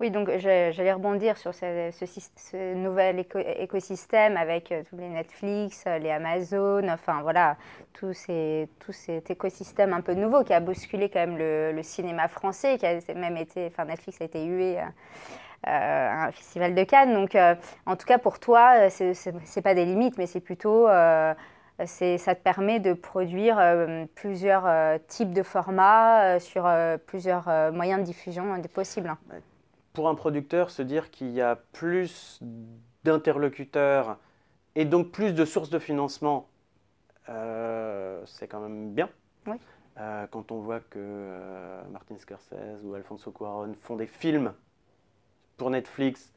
Oui, 0.01 0.11
donc 0.11 0.31
j'allais 0.39 0.93
rebondir 0.93 1.37
sur 1.37 1.53
ce, 1.55 2.75
nouvel 2.75 3.25
écosystème 3.59 4.37
avec 4.37 4.71
euh, 4.71 4.83
tous 4.89 4.97
les 4.97 5.09
Netflix, 5.09 5.85
euh, 5.87 5.99
les 5.99 6.11
Amazon, 6.11 6.89
enfin 6.89 7.21
voilà, 7.23 7.57
tout, 7.93 8.13
cet 8.13 9.31
écosystème 9.31 9.93
un 9.93 10.01
peu 10.01 10.15
nouveau 10.15 10.45
qui 10.45 10.53
a 10.53 10.61
bousculé 10.61 11.09
quand 11.09 11.27
même 11.27 11.37
le, 11.37 11.83
cinéma 11.83 12.29
français, 12.29 12.79
qui 12.79 12.87
a 12.87 13.01
même 13.15 13.37
été, 13.37 13.67
enfin 13.67 13.87
Netflix 13.87 14.21
a 14.21 14.25
été 14.25 14.45
hué. 14.45 14.79
à 15.65 16.27
un 16.27 16.33
festival 16.33 16.75
de 16.75 16.85
Cannes. 16.85 17.15
Donc, 17.15 17.37
en 17.87 17.97
tout 17.97 18.07
cas, 18.07 18.19
pour 18.19 18.39
toi, 18.39 18.89
ce 18.91 19.31
n'est 19.31 19.63
pas 19.63 19.75
des 19.75 19.85
limites, 19.85 20.17
mais 20.17 20.27
c'est 20.27 20.41
plutôt 20.41 20.87
ça 21.87 22.35
te 22.35 22.43
permet 22.43 22.81
de 22.81 22.93
produire 22.93 23.59
euh, 23.59 24.05
plusieurs 24.15 24.67
euh, 24.67 24.99
types 25.07 25.33
de 25.33 25.43
formats 25.43 26.35
euh, 26.35 26.39
sur 26.41 26.69
plusieurs 27.07 27.49
moyens 27.73 28.01
de 28.01 28.05
diffusion 28.05 28.61
possibles. 28.73 29.15
Pour 29.99 30.09
un 30.09 30.15
producteur, 30.15 30.71
se 30.71 30.81
dire 30.81 31.11
qu'il 31.11 31.33
y 31.33 31.41
a 31.41 31.57
plus 31.57 32.39
d'interlocuteurs 33.03 34.17
et 34.77 34.85
donc 34.85 35.11
plus 35.11 35.33
de 35.33 35.45
sources 35.45 35.71
de 35.71 35.81
financement, 35.81 36.47
c'est 37.27 38.47
quand 38.49 38.61
même 38.61 38.93
bien. 38.93 39.09
quand 40.31 40.53
on 40.53 40.61
voit 40.61 40.79
que 40.79 41.81
Martin 41.91 42.17
Scorsese 42.17 42.85
ou 42.85 42.95
Alfonso 42.95 43.33
Cuarón 43.33 43.75
font 43.75 43.97
des 43.97 44.07
films 44.07 44.53
pour 45.57 45.69
Netflix, 45.71 46.33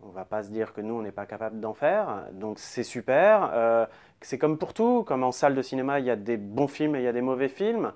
on 0.00 0.10
ne 0.10 0.12
va 0.12 0.24
pas 0.24 0.44
se 0.44 0.50
dire 0.50 0.72
que 0.72 0.80
nous, 0.80 0.94
on 0.94 1.02
n'est 1.02 1.10
pas 1.10 1.26
capable 1.26 1.58
d'en 1.58 1.74
faire. 1.74 2.26
Donc 2.30 2.60
c'est 2.60 2.84
super 2.84 3.88
c'est 4.20 4.38
comme 4.38 4.56
pour 4.56 4.72
tout, 4.72 5.02
comme 5.02 5.24
en 5.24 5.32
salle 5.32 5.56
de 5.56 5.62
cinéma, 5.62 5.98
il 5.98 6.06
y 6.06 6.10
a 6.10 6.16
des 6.16 6.36
bons 6.36 6.68
films 6.68 6.94
et 6.94 7.00
il 7.00 7.04
y 7.04 7.08
a 7.08 7.12
des 7.12 7.22
mauvais 7.22 7.48
films. 7.48 7.92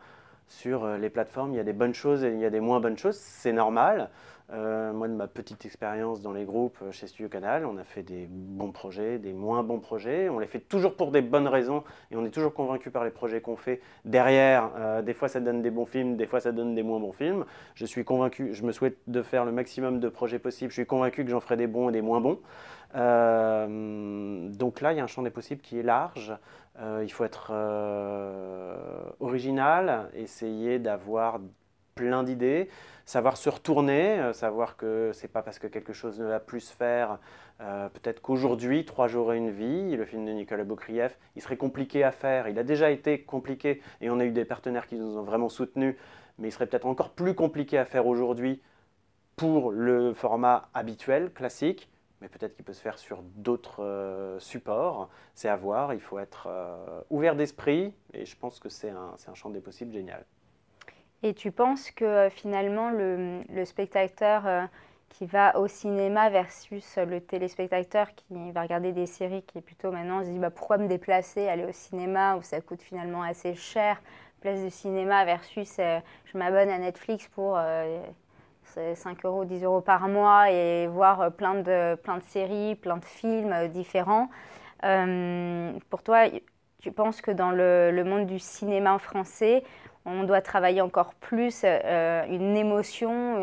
Sur 0.49 0.85
euh, 0.85 0.99
les 0.99 1.09
plateformes, 1.09 1.53
il 1.53 1.57
y 1.57 1.61
a 1.61 1.65
des 1.65 1.73
bonnes 1.73 1.95
choses 1.95 2.25
et 2.25 2.29
il 2.29 2.39
y 2.39 2.45
a 2.45 2.51
des 2.51 2.61
moins 2.61 2.81
bonnes 2.81 2.99
choses, 2.99 3.17
c'est 3.17 3.53
normal. 3.53 4.11
Euh, 4.53 4.93
moi, 4.93 5.09
de 5.09 5.15
ma 5.15 5.29
petite 5.29 5.65
expérience 5.65 6.21
dans 6.21 6.33
les 6.33 6.45
groupes 6.45 6.77
euh, 6.83 6.93
chez 6.93 7.07
Studio 7.07 7.29
Canal, 7.29 7.65
on 7.65 7.79
a 7.79 7.85
fait 7.85 8.03
des 8.03 8.27
bons 8.29 8.71
projets, 8.71 9.19
des 9.19 9.33
moins 9.33 9.63
bons 9.63 9.81
projets. 9.81 10.29
On 10.29 10.39
les 10.39 10.47
fait 10.47 10.61
toujours 10.61 10.95
pour 10.95 11.11
des 11.11 11.23
bonnes 11.23 11.49
raisons 11.49 11.85
et 12.11 12.17
on 12.17 12.25
est 12.25 12.31
toujours 12.31 12.53
convaincu 12.53 12.91
par 12.91 13.05
les 13.05 13.11
projets 13.11 13.41
qu'on 13.41 13.57
fait. 13.57 13.81
Derrière, 14.05 15.03
des 15.03 15.15
fois 15.15 15.29
ça 15.29 15.41
donne 15.41 15.63
des 15.63 15.71
bons 15.71 15.87
films, 15.87 16.17
des 16.17 16.27
fois 16.27 16.41
ça 16.41 16.53
donne 16.53 16.75
des 16.75 16.83
moins 16.83 17.01
bons 17.01 17.13
films. 17.13 17.45
Je 17.75 17.87
suis 17.87 18.05
convaincu, 18.05 18.53
je 18.53 18.63
me 18.65 18.73
souhaite 18.73 18.99
de 19.07 19.23
faire 19.23 19.45
le 19.45 19.53
maximum 19.53 20.01
de 20.01 20.09
projets 20.09 20.39
possibles. 20.39 20.71
Je 20.71 20.77
suis 20.77 20.87
convaincu 20.87 21.25
que 21.25 21.31
j'en 21.31 21.41
ferai 21.41 21.57
des 21.57 21.67
bons 21.67 21.89
et 21.89 21.93
des 21.93 22.03
moins 22.03 22.21
bons. 22.21 22.39
Euh, 22.95 24.49
donc 24.51 24.81
là, 24.81 24.93
il 24.93 24.99
y 24.99 25.01
a 25.01 25.05
un 25.05 25.09
champ 25.09 25.23
des 25.23 25.31
possibles 25.31 25.61
qui 25.61 25.79
est 25.79 25.83
large. 25.83 26.35
Euh, 26.79 27.03
il 27.05 27.13
faut 27.13 27.25
être 27.25 27.51
euh, 27.53 28.77
original, 29.21 30.11
essayer 30.15 30.79
d'avoir 30.79 31.41
plein 31.95 32.23
d'idées, 32.23 32.69
savoir 33.05 33.37
se 33.37 33.49
retourner, 33.49 34.33
savoir 34.33 34.77
que 34.77 35.11
c'est 35.13 35.29
pas 35.29 35.43
parce 35.43 35.59
que 35.59 35.67
quelque 35.67 35.93
chose 35.93 36.21
ne 36.21 36.27
va 36.27 36.41
plus 36.41 36.61
se 36.61 36.73
faire. 36.73 37.19
Peut-être 37.59 38.21
qu'aujourd'hui, 38.21 38.85
Trois 38.85 39.09
jours 39.09 39.33
et 39.33 39.37
une 39.37 39.51
vie, 39.51 39.97
le 39.97 40.05
film 40.05 40.25
de 40.25 40.33
Nicolas 40.33 40.65
Boukrieff, 40.65 41.19
il 41.37 41.43
serait 41.43 41.57
compliqué 41.57 42.05
à 42.05 42.13
faire. 42.13 42.49
Il 42.49 42.59
a 42.59 42.65
déjà 42.65 42.91
été 42.91 43.23
compliqué 43.23 43.83
et 44.01 44.11
on 44.11 44.19
a 44.21 44.25
eu 44.25 44.31
des 44.31 44.45
partenaires 44.45 44.87
qui 44.87 44.97
nous 44.97 45.17
ont 45.17 45.23
vraiment 45.23 45.49
soutenus, 45.49 45.97
mais 46.39 46.49
il 46.49 46.53
serait 46.53 46.67
peut-être 46.67 46.87
encore 46.87 47.11
plus 47.11 47.35
compliqué 47.35 47.79
à 47.79 47.85
faire 47.85 48.07
aujourd'hui 48.07 48.63
pour 49.37 49.73
le 49.73 50.13
format 50.15 50.69
habituel, 50.75 51.33
classique 51.33 51.89
mais 52.23 52.29
peut-être 52.29 52.55
qu'il 52.55 52.65
peut 52.65 52.73
se 52.73 52.81
faire 52.81 52.99
sur 52.99 53.21
d'autres 53.23 53.83
euh, 53.83 54.39
supports. 54.39 55.11
C'est 55.35 55.49
à 55.49 55.57
voir, 55.57 55.93
il 55.93 56.01
faut 56.01 56.21
être 56.21 56.47
euh, 56.49 57.01
ouvert 57.11 57.35
d'esprit, 57.35 57.93
et 58.15 58.25
je 58.25 58.37
pense 58.37 58.61
que 58.61 58.69
c'est 58.69 58.91
un, 58.91 59.17
un, 59.27 59.35
champ 59.35 59.51
des 59.51 59.61
possibles 59.61 59.93
génial. 59.93 60.25
Et 61.23 61.35
tu 61.35 61.53
penses 61.53 61.91
que 61.91 62.05
euh, 62.05 62.31
finalement 62.31 62.91
le, 62.91 63.65
spectateur 63.65 64.69
qui 65.09 65.27
va 65.27 65.59
au 65.59 65.69
cinéma 65.69 66.31
versus 66.31 66.97
le 66.97 67.21
téléspectateur 67.21 68.09
qui 68.15 68.51
va 68.53 68.63
regarder 68.63 68.93
des 68.93 69.07
séries 69.07 69.43
qui 69.43 69.59
est 69.59 69.63
plutôt 69.63 69.93
maintenant 69.93 70.25
se 70.25 70.31
dit 70.31 70.39
bah, 70.39 70.51
pourquoi 70.51 70.79
me 70.79 70.89
déplacer, 70.89 71.49
aller 71.49 71.65
au 71.65 71.73
cinéma 71.73 72.37
où 72.37 72.43
ça 72.43 72.61
coûte 72.61 72.83
finalement 72.83 73.23
assez 73.23 73.55
cher, 73.55 74.01
place 74.41 74.63
de 74.63 74.71
cinéma 74.71 75.25
versus 75.25 75.77
je 75.77 76.39
m'abonne 76.39 76.71
à 76.71 76.79
Netflix 76.79 77.29
pour 77.29 77.59
5 78.95 79.25
euros, 79.25 79.45
10 79.45 79.65
euros 79.65 79.81
par 79.81 80.09
mois 80.09 80.51
et 80.51 80.87
voir 80.87 81.21
euh, 81.21 81.31
plein 81.31 81.55
de, 81.55 81.95
plein 81.97 82.19
de 82.19 82.23
séries, 82.23 82.75
plein 82.75 82.97
de 82.97 83.05
films 83.05 83.53
euh, 83.53 83.69
différents. 83.69 84.29
Euh, 84.85 85.73
pour 85.91 86.03
toi, 86.03 86.25
tu 86.81 86.93
penses 86.93 87.21
que 87.21 87.31
dans 87.31 87.51
le, 87.51 88.03
monde 88.05 88.27
du 88.27 88.39
cinéma 88.39 88.99
français, 88.99 89.63
on 90.05 90.25
doit 90.25 90.41
travailler 90.41 90.81
encore 90.81 91.15
plus 91.15 91.65
une 91.65 92.57
émotion, 92.57 93.43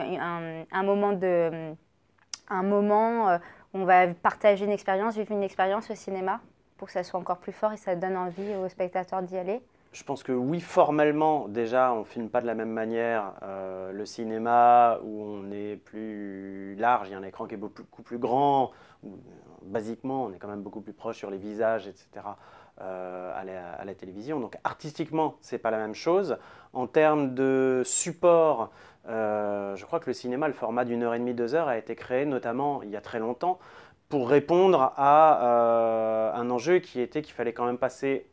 un, 0.71 0.83
moment, 0.83 1.13
où 3.73 3.77
on 3.77 3.85
va 3.85 4.07
partager 4.07 4.65
une 4.65 4.71
expérience, 4.71 5.15
vivre 5.15 5.31
une 5.31 5.43
expérience 5.43 5.89
au 5.89 5.95
cinéma 5.95 6.41
pour 6.77 6.87
que 6.87 6.93
ça 6.93 7.03
soit 7.03 7.19
encore 7.19 7.37
plus 7.37 7.51
fort 7.51 7.73
et 7.73 7.77
ça 7.77 7.95
donne 7.95 8.17
envie 8.17 8.55
aux 8.55 8.69
spectateurs 8.69 9.21
d'y 9.21 9.37
aller 9.37 9.61
je 9.91 10.03
pense 10.03 10.21
que 10.21 10.31
oui, 10.31 10.59
formellement, 10.61 11.47
déjà, 11.47 11.93
on 11.93 11.99
ne 11.99 12.03
filme 12.03 12.29
pas 12.29 12.41
de 12.41 12.45
la 12.45 12.53
même 12.53 12.69
manière. 12.69 13.33
Euh, 13.41 13.91
le 13.91 14.05
cinéma, 14.05 14.99
où 15.03 15.23
on 15.23 15.51
est 15.51 15.77
plus 15.77 16.75
large, 16.75 17.07
il 17.09 17.11
y 17.11 17.15
a 17.15 17.17
un 17.17 17.23
écran 17.23 17.47
qui 17.47 17.55
est 17.55 17.57
beaucoup 17.57 18.03
plus 18.03 18.19
grand. 18.19 18.71
Basiquement, 19.69 20.25
on 20.25 20.33
est 20.33 20.37
quand 20.37 20.47
même 20.47 20.61
beaucoup 20.61 20.81
plus 20.81 20.93
proche 20.93 21.17
sur 21.17 21.29
les 21.29 21.37
visages, 21.37 21.87
etc. 21.87 22.07
Euh, 22.81 23.33
à, 23.35 23.85
la, 23.85 23.95
télévision. 23.95 24.39
Donc 24.39 24.57
artistiquement, 24.63 25.35
ce 25.41 25.55
n'est 25.55 25.59
pas 25.59 25.71
la 25.71 25.77
même 25.77 25.95
chose. 25.95 26.37
En 26.73 26.87
termes 26.87 27.33
de 27.33 27.81
support, 27.85 28.71
euh, 29.07 29.75
je 29.75 29.85
crois 29.85 29.99
que 29.99 30.09
le 30.09 30.13
cinéma, 30.13 30.47
le 30.47 30.53
format 30.53 30.85
d'une 30.85 31.03
heure 31.03 31.13
et 31.13 31.19
demie, 31.19 31.33
deux 31.33 31.55
heures, 31.55 31.67
a 31.67 31.77
été 31.77 31.95
créé 31.95 32.25
notamment 32.25 32.81
il 32.83 32.89
y 32.89 32.95
a 32.95 33.01
très 33.01 33.19
longtemps 33.19 33.59
pour 34.07 34.29
répondre 34.29 34.93
à 34.97 36.33
un 36.35 36.49
enjeu 36.49 36.79
qui 36.79 36.99
était 36.99 37.21
qu'il 37.21 37.33
fallait 37.33 37.53
quand 37.53 37.65
même 37.65 37.77
passer 37.77 38.27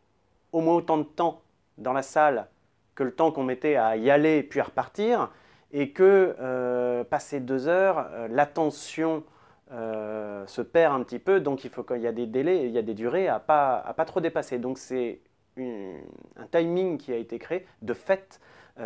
au 0.53 0.61
moins 0.61 0.77
autant 0.77 0.97
de 0.97 1.03
temps 1.03 1.43
dans 1.77 1.93
la 1.93 2.03
salle 2.03 2.47
que 2.95 3.03
le 3.03 3.13
temps 3.13 3.31
qu'on 3.31 3.45
mettait 3.45 3.77
à 3.77 3.97
y 3.97 4.11
aller 4.11 4.43
puis 4.43 4.61
à 4.61 4.65
repartir, 4.65 5.31
et 5.73 5.91
que 5.91 6.37
euh, 6.41 7.05
passer 7.05 7.41
deux 7.41 7.69
heures, 7.69 8.07
euh, 8.13 8.29
l'attention 8.29 9.25
euh, 9.73 10.47
se 10.47 10.63
perd 10.63 10.95
un 10.95 11.03
petit 11.03 11.19
peu, 11.19 11.41
donc 11.41 11.65
il 11.65 11.71
faut 11.71 11.83
qu'il 11.83 12.01
y 12.01 12.07
a 12.07 12.13
des 12.13 12.27
délais, 12.27 12.67
il 12.67 12.71
y 12.71 12.79
a 12.79 12.83
des 12.83 12.95
durées 12.95 13.29
à 13.29 13.41
pas 13.41 13.79
à 13.79 13.95
pas 13.95 14.05
trop 14.05 14.21
dépasser. 14.21 14.59
Donc 14.59 14.79
c'est 14.79 15.21
un 15.59 16.47
timing 16.51 16.99
qui 16.99 17.13
a 17.13 17.17
été 17.17 17.39
créé 17.39 17.67
de 17.83 17.95
fait 17.95 18.41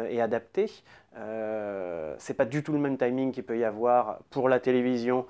et 0.09 0.21
adapté. 0.23 0.71
c'est 2.19 2.35
pas 2.35 2.45
du 2.45 2.63
tout 2.63 2.73
le 2.73 2.79
même 2.79 2.97
timing 2.97 3.33
qu'il 3.33 3.43
peut 3.43 3.59
y 3.59 3.65
avoir 3.65 4.21
pour 4.31 4.49
la 4.49 4.61
télévision, 4.61 5.27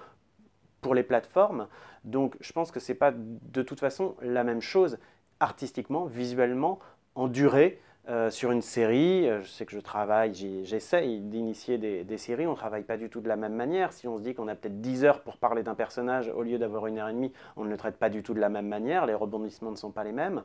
pour 0.82 0.94
les 0.94 1.02
plateformes. 1.02 1.66
Donc 2.04 2.36
je 2.40 2.52
pense 2.52 2.70
que 2.70 2.80
c'est 2.80 2.94
pas 2.94 3.12
de 3.14 3.62
toute 3.62 3.80
façon 3.80 4.16
la 4.22 4.44
même 4.44 4.60
chose 4.60 4.98
artistiquement, 5.40 6.04
visuellement, 6.04 6.78
en 7.14 7.28
durée 7.28 7.80
euh, 8.10 8.28
sur 8.28 8.50
une 8.50 8.60
série. 8.60 9.28
Euh, 9.28 9.40
je 9.42 9.48
sais 9.48 9.64
que 9.64 9.70
je 9.70 9.78
travaille, 9.78 10.34
j'essaye 10.64 11.20
d'initier 11.20 11.78
des, 11.78 12.18
séries. 12.18 12.44
On 12.48 12.52
ne 12.52 12.56
travaille 12.56 12.82
pas 12.82 12.96
du 12.96 13.08
tout 13.08 13.20
de 13.20 13.28
la 13.28 13.36
même 13.36 13.54
manière. 13.54 13.92
Si 13.92 14.08
on 14.08 14.18
se 14.18 14.22
dit 14.22 14.34
qu'on 14.34 14.48
a 14.48 14.56
peut-être 14.56 14.80
10 14.80 15.04
heures 15.04 15.20
pour 15.20 15.36
parler 15.36 15.62
d'un 15.62 15.76
personnage 15.76 16.28
au 16.34 16.42
lieu 16.42 16.58
d'avoir 16.58 16.88
une 16.88 16.98
heure 16.98 17.08
et 17.08 17.12
demie, 17.12 17.32
on 17.56 17.64
ne 17.64 17.70
le 17.70 17.76
traite 17.76 17.98
pas 17.98 18.10
du 18.10 18.24
tout 18.24 18.34
de 18.34 18.40
la 18.40 18.48
même 18.48 18.66
manière. 18.66 19.06
Les 19.06 19.14
rebondissements 19.14 19.70
ne 19.70 19.76
sont 19.76 19.92
pas 19.92 20.02
les 20.02 20.10
mêmes. 20.10 20.42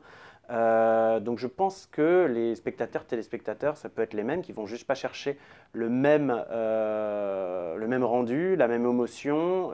Euh, 0.48 1.18
donc 1.18 1.40
je 1.40 1.48
pense 1.48 1.86
que 1.90 2.26
les 2.32 2.54
spectateurs, 2.54 3.04
téléspectateurs, 3.04 3.76
ça 3.76 3.88
peut 3.88 4.02
être 4.02 4.14
les 4.14 4.22
mêmes, 4.22 4.42
qui 4.42 4.52
vont 4.52 4.66
juste 4.66 4.86
pas 4.86 4.94
chercher 4.94 5.36
le 5.72 5.88
même, 5.88 6.28
le 6.52 7.86
même 7.88 8.04
rendu, 8.04 8.54
la 8.54 8.68
même 8.68 8.86
émotion 8.86 9.72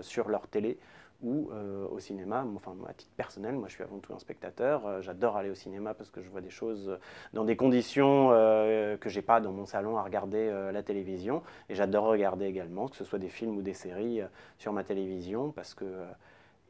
sur 0.00 0.30
leur 0.30 0.48
télé 0.48 0.78
ou 1.22 1.50
euh, 1.52 1.86
au 1.88 1.98
cinéma. 1.98 2.46
Enfin, 2.56 2.74
à 2.88 2.92
titre 2.92 3.12
personnel, 3.16 3.54
moi 3.54 3.68
je 3.68 3.74
suis 3.74 3.82
avant 3.82 3.98
tout 3.98 4.12
un 4.12 4.18
spectateur. 4.18 4.86
Euh, 4.86 5.02
j'adore 5.02 5.36
aller 5.36 5.50
au 5.50 5.54
cinéma 5.54 5.94
parce 5.94 6.10
que 6.10 6.22
je 6.22 6.28
vois 6.28 6.40
des 6.40 6.50
choses 6.50 6.98
dans 7.32 7.44
des 7.44 7.56
conditions 7.56 8.30
euh, 8.32 8.96
que 8.96 9.08
j'ai 9.08 9.22
pas 9.22 9.40
dans 9.40 9.52
mon 9.52 9.66
salon 9.66 9.96
à 9.96 10.02
regarder 10.02 10.50
la 10.72 10.82
télévision. 10.82 11.42
Et 11.68 11.74
j'adore 11.74 12.04
regarder 12.04 12.46
également, 12.46 12.88
que 12.88 12.96
ce 12.96 13.04
soit 13.04 13.18
des 13.18 13.28
films 13.28 13.56
ou 13.56 13.62
des 13.62 13.74
séries 13.74 14.20
sur 14.58 14.72
ma 14.72 14.84
télévision 14.84 15.50
parce 15.50 15.74
que 15.74 15.84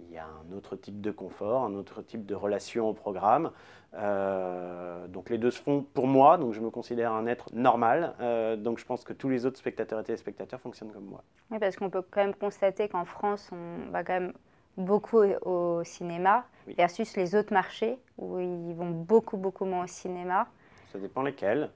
il 0.01 0.13
y 0.13 0.19
a 0.19 0.27
un 0.27 0.57
autre 0.57 0.77
type 0.77 1.01
de 1.01 1.11
confort, 1.11 1.65
un 1.65 1.75
autre 1.75 2.03
type 2.03 2.27
de 2.27 2.35
relation 2.35 2.89
au 2.89 2.93
programme. 2.93 3.51
donc 3.93 5.31
les 5.31 5.39
deux 5.39 5.51
se 5.51 5.61
font 5.61 5.85
pour 5.95 6.07
moi, 6.07 6.39
donc 6.39 6.53
je 6.53 6.61
me 6.61 6.71
considère 6.71 7.13
un 7.13 7.27
être 7.27 7.53
normal. 7.53 8.15
donc 8.59 8.79
je 8.79 8.85
pense 8.85 9.05
que 9.05 9.13
tous 9.13 9.29
les 9.29 9.47
autres 9.47 9.59
spectateurs 9.59 10.01
et 10.01 10.05
téléspectateurs 10.05 10.61
fonctionnent 10.61 10.93
comme 10.93 11.07
moi. 11.07 11.23
Oui, 11.51 11.59
parce 11.59 11.77
qu'on 11.77 11.91
peut 11.91 12.03
quand 12.11 12.21
même 12.21 12.35
constater 12.35 12.89
qu'en 12.89 13.05
France, 13.05 13.51
on 13.53 13.91
va 13.91 14.05
quand 14.05 14.15
même 14.15 14.33
beaucoup 14.79 15.23
au 15.43 15.83
cinéma 15.85 16.45
versus 16.77 17.17
les 17.17 17.35
autres 17.35 17.53
marchés 17.53 17.99
où 18.17 18.39
ils 18.39 18.75
vont 18.75 18.91
beaucoup, 18.91 19.37
beaucoup 19.37 19.65
moins 19.65 19.85
au 19.85 19.89
cinéma. 19.89 20.47
Ça 20.93 20.99
dépend 20.99 21.23
lesquels. 21.23 21.71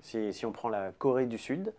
Si, 0.00 0.32
si 0.32 0.46
on 0.46 0.52
prend 0.52 0.68
la 0.68 0.92
Corée 0.92 1.26
du 1.26 1.38
Sud, 1.38 1.72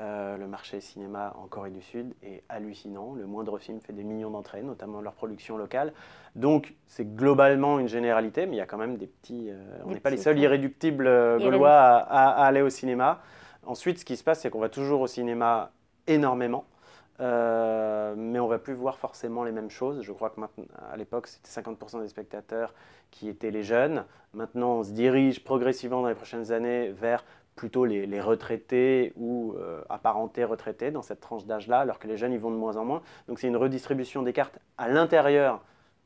Euh, 0.00 0.36
le 0.36 0.48
marché 0.48 0.80
cinéma 0.80 1.36
en 1.40 1.46
Corée 1.46 1.70
du 1.70 1.80
Sud 1.80 2.14
est 2.24 2.42
hallucinant. 2.48 3.14
Le 3.14 3.26
moindre 3.26 3.58
film 3.58 3.80
fait 3.80 3.92
des 3.92 4.02
millions 4.02 4.30
d'entrées, 4.30 4.62
notamment 4.62 5.00
leur 5.00 5.12
production 5.12 5.56
locale. 5.56 5.92
Donc 6.34 6.74
c'est 6.88 7.14
globalement 7.14 7.78
une 7.78 7.86
généralité, 7.86 8.46
mais 8.46 8.56
il 8.56 8.58
y 8.58 8.62
a 8.62 8.66
quand 8.66 8.78
même 8.78 8.96
des 8.96 9.06
petits... 9.06 9.50
Euh, 9.50 9.62
on 9.84 9.90
n'est 9.90 10.00
pas 10.00 10.10
les 10.10 10.16
seuls 10.16 10.38
irréductibles 10.38 11.06
euh, 11.06 11.38
gaulois 11.38 11.70
à, 11.70 12.44
aller 12.44 12.60
au 12.60 12.70
cinéma. 12.70 13.20
Ensuite, 13.64 14.00
ce 14.00 14.04
qui 14.04 14.16
se 14.16 14.24
passe, 14.24 14.40
c'est 14.40 14.50
qu'on 14.50 14.58
va 14.58 14.68
toujours 14.68 15.00
au 15.00 15.06
cinéma 15.06 15.70
énormément. 16.08 16.64
mais 17.20 18.40
on 18.40 18.48
va 18.48 18.58
plus 18.58 18.74
voir 18.74 18.98
forcément 18.98 19.44
les 19.44 19.52
mêmes 19.52 19.70
choses. 19.70 20.02
Je 20.02 20.12
crois 20.12 20.30
que 20.30 20.40
à 20.90 20.96
l'époque, 20.96 21.28
c'était 21.28 21.60
50% 21.60 22.02
des 22.02 22.08
spectateurs 22.08 22.74
qui 23.12 23.28
étaient 23.28 23.52
les 23.52 23.62
jeunes. 23.62 24.04
Maintenant, 24.32 24.78
on 24.78 24.82
se 24.82 24.90
dirige 24.90 25.44
progressivement 25.44 26.02
dans 26.02 26.08
les 26.08 26.16
prochaines 26.16 26.50
années 26.50 26.88
vers 26.88 27.24
plutôt 27.56 27.84
les, 27.84 28.20
retraités 28.20 29.12
ou 29.16 29.54
euh, 29.56 29.82
apparentés 29.88 30.44
retraités 30.44 30.90
dans 30.90 31.02
cette 31.02 31.20
tranche 31.20 31.46
d'âge-là, 31.46 31.80
alors 31.80 31.98
que 31.98 32.08
les 32.08 32.16
jeunes 32.16 32.32
y 32.32 32.38
vont 32.38 32.50
de 32.50 32.56
moins 32.56 32.76
en 32.76 32.84
moins. 32.84 33.02
Donc 33.28 33.38
c'est 33.38 33.48
une 33.48 33.56
redistribution 33.56 34.22
des 34.22 34.32
cartes 34.32 34.58
à 34.76 34.88
l'intérieur 34.88 35.62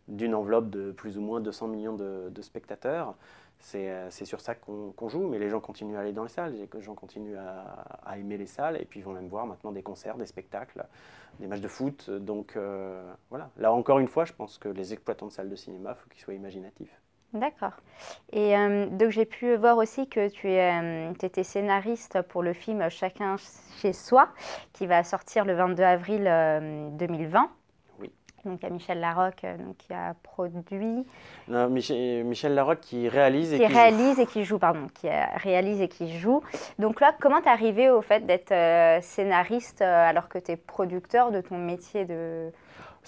d'une 0.09 0.35
enveloppe 0.35 0.71
de 0.71 0.91
plus 0.93 1.19
ou 1.19 1.21
moins 1.21 1.41
200 1.41 1.69
millions 1.69 1.95
de, 1.95 2.43
spectateurs. 2.43 3.15
Euh, 3.75 4.07
c'est 4.11 4.25
sur 4.25 4.41
ça 4.41 4.55
qu'on 4.55 5.09
joue, 5.09 5.27
mais 5.27 5.39
les 5.39 5.49
gens 5.49 5.61
continuent 5.61 5.97
à 5.97 6.01
aller 6.01 6.13
dans 6.13 6.23
les 6.23 6.29
salles, 6.29 6.55
les 6.55 6.83
gens 6.83 6.95
continuent 6.95 7.37
à, 7.37 8.19
aimer 8.19 8.37
les 8.37 8.47
salles, 8.47 8.81
et 8.81 8.85
puis 8.85 9.01
ils 9.01 9.03
vont 9.03 9.13
même 9.13 9.29
voir 9.29 9.47
maintenant 9.47 9.73
des 9.73 9.83
concerts, 9.83 10.17
des 10.17 10.27
spectacles, 10.27 10.87
des 11.41 11.47
matchs 11.47 11.61
de 11.61 11.69
foot. 11.69 12.11
Donc 12.11 12.57
euh, 12.57 13.13
voilà, 13.31 13.51
là 13.57 13.73
encore 13.73 13.99
une 13.99 14.09
fois, 14.09 14.25
je 14.25 14.33
pense 14.33 14.59
que 14.59 14.69
les 14.69 14.93
exploitants 14.93 15.27
de 15.27 15.33
salles 15.33 15.51
de 15.51 15.57
cinéma, 15.57 15.97
il 15.97 16.01
faut 16.01 16.09
qu'ils 16.09 16.23
soient 16.23 16.35
imaginatifs. 16.35 17.01
D'accord. 17.35 17.73
Et 18.33 18.57
euh, 18.57 18.87
donc 18.87 19.11
j'ai 19.11 19.27
pu 19.27 19.55
voir 19.57 19.77
aussi 19.77 20.09
que 20.09 20.29
tu 20.29 20.49
euh, 20.49 21.13
étais 21.23 21.43
scénariste 21.43 22.23
pour 22.23 22.43
le 22.43 22.55
film 22.55 22.89
Chacun 22.89 23.37
chez 23.81 23.93
soi, 23.93 24.31
qui 24.73 24.87
va 24.87 25.05
sortir 25.05 25.45
le 25.45 25.55
22 25.55 25.83
avril 25.83 26.23
2020. 26.93 27.41
Euh, 27.41 27.47
oui. 28.01 28.11
Donc 28.47 28.61
il 28.63 28.65
y 28.65 28.67
a 28.67 28.71
Michel 28.71 29.01
Larocque 29.01 29.45
donc, 29.59 29.77
qui 29.77 29.93
a 29.93 30.15
produit. 30.23 31.05
Non, 31.49 31.69
Michel, 31.69 32.25
Michel 32.25 32.55
Larocque 32.55 32.81
qui 32.81 33.11
réalise 33.11 33.53
et 33.53 33.59
qui, 33.59 33.67
réalise 33.67 34.19
et 34.19 34.27
qui 34.27 34.45
joue, 34.45 34.59
pardon, 34.59 34.87
qui 34.95 35.09
réalise 35.35 35.83
et 35.83 35.89
qui 35.89 36.19
joue. 36.19 36.41
Donc 36.79 36.99
là, 36.99 37.15
comment 37.21 37.43
t'es 37.43 37.51
arrivé 37.51 37.91
au 37.91 38.01
fait 38.01 38.25
d'être 38.25 38.55
scénariste 39.05 39.83
alors 39.83 40.31
que 40.31 40.39
tu 40.39 40.53
es 40.53 40.57
producteur 40.57 41.31
de 41.31 41.43
ton 41.43 41.59
métier 41.59 42.07
de 42.07 42.51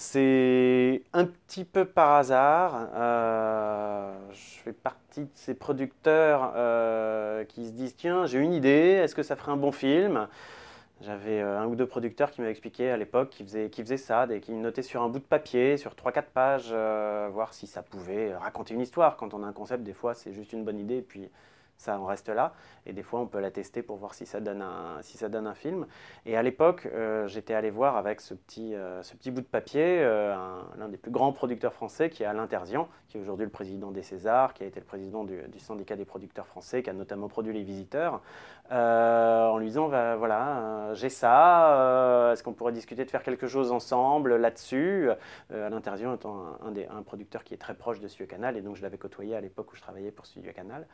c'est 0.01 1.03
un 1.13 1.27
petit 1.27 1.67
peu 1.67 1.85
par 1.85 2.13
hasard. 2.13 2.89
Euh, 2.95 4.15
je 4.33 4.63
fais 4.63 4.73
partie 4.73 5.25
de 5.25 5.31
ces 5.35 5.53
producteurs 5.53 6.55
euh, 6.57 7.45
qui 7.45 7.67
se 7.67 7.73
disent 7.73 7.95
Tiens, 7.97 8.25
j'ai 8.25 8.39
une 8.39 8.55
idée, 8.55 8.99
est-ce 9.03 9.15
que 9.15 9.23
ça 9.23 9.37
ferait 9.37 9.53
un 9.53 9.59
bon 9.59 9.73
film? 9.73 10.27
J'avais 11.03 11.43
euh, 11.43 11.61
un 11.61 11.67
ou 11.67 11.77
deux 11.77 11.85
producteurs 11.85 12.31
qui 12.31 12.41
m'avaient 12.41 12.51
expliqué 12.51 12.91
à 12.91 12.97
l'époque 12.97 13.29
qu'ils 13.29 13.47
faisaient, 13.47 13.99
ça, 13.99 14.27
qui 14.41 14.53
notaient 14.53 14.81
sur 14.81 15.03
un 15.03 15.09
bout 15.11 15.19
de 15.19 15.25
papier, 15.25 15.77
sur 15.77 15.93
3-4 15.93 16.23
pages, 16.33 16.73
voir 17.31 17.53
si 17.53 17.67
ça 17.67 17.83
pouvait 17.83 18.35
raconter 18.35 18.73
une 18.73 18.81
histoire. 18.81 19.19
Quand 19.19 19.35
on 19.35 19.43
a 19.43 19.47
un 19.47 19.53
concept, 19.53 19.85
des 19.85 19.93
fois, 19.93 20.15
c'est 20.15 20.33
juste 20.33 20.55
une 20.55 20.65
bonne 20.65 20.79
idée, 20.79 21.03
puis 21.03 21.29
ça 21.81 21.99
en 21.99 22.05
reste 22.05 22.29
là. 22.29 22.53
Et 22.87 22.93
des 22.93 23.03
fois, 23.03 23.21
on 23.21 23.27
peut 23.27 23.41
la 23.41 23.51
tester 23.51 23.83
pour 23.83 23.97
voir 23.97 24.15
si 24.15 24.27
ça 24.27 24.41
donne 24.41 24.63
un, 24.63 25.55
film. 25.55 25.87
Et 26.27 26.37
à 26.37 26.43
l'époque, 26.43 26.87
euh, 26.93 27.27
j'étais 27.27 27.55
allé 27.55 27.71
voir 27.71 27.97
avec 27.97 28.21
ce 28.21 28.35
petit, 28.35 28.75
euh, 28.75 29.03
bout 29.27 29.41
de 29.41 29.47
papier 29.47 30.01
euh, 30.01 30.35
l'un 30.79 30.89
des 30.89 30.97
plus 30.97 31.11
grands 31.11 31.33
producteurs 31.33 31.73
français, 31.73 32.11
qui 32.11 32.23
est 32.23 32.27
Alain 32.27 32.47
Terzian, 32.47 32.89
qui 33.09 33.17
est 33.17 33.21
aujourd'hui 33.21 33.45
le 33.45 33.51
président 33.51 33.91
des 33.91 34.03
Césars, 34.03 34.55
qui 34.55 34.63
a 34.63 34.67
été 34.67 34.79
le 34.79 34.87
président 34.87 35.25
du, 35.25 35.41
syndicat 35.59 35.97
des 35.97 36.05
producteurs 36.05 36.47
français, 36.47 36.83
qui 36.83 36.91
a 36.91 36.93
notamment 36.93 37.29
produit 37.29 37.53
Les 37.53 37.63
Visiteurs, 37.63 38.21
en 38.71 39.59
lui 39.59 39.67
disant 39.67 39.89
bah, 39.89 40.17
voilà, 40.17 40.95
j'ai 40.95 41.09
ça, 41.09 42.31
est-ce 42.33 42.43
qu'on 42.43 42.53
pourrait 42.53 42.73
discuter 42.73 43.05
de 43.05 43.11
faire 43.11 43.23
quelque 43.23 43.47
chose 43.47 43.73
ensemble 43.73 44.37
là-dessus? 44.37 45.11
Alain 45.51 45.81
Terzian 45.81 46.15
étant 46.15 46.59
un 46.63 47.03
producteur 47.03 47.45
qui 47.45 47.55
est 47.55 47.59
très 47.59 47.75
proche 47.75 48.01
de 48.01 48.09
Studio 48.09 48.27
Canal, 48.27 48.57
et 48.57 48.63
donc 48.63 48.77
je 48.77 48.83
l'avais 48.83 48.99
côtoyé 48.99 49.35
à 49.35 49.41
l'époque 49.41 49.73
où 49.73 49.77
je 49.77 49.83
travaillais 49.83 50.13
pour 50.13 50.27
Studio 50.27 50.53
Canal. 50.53 50.87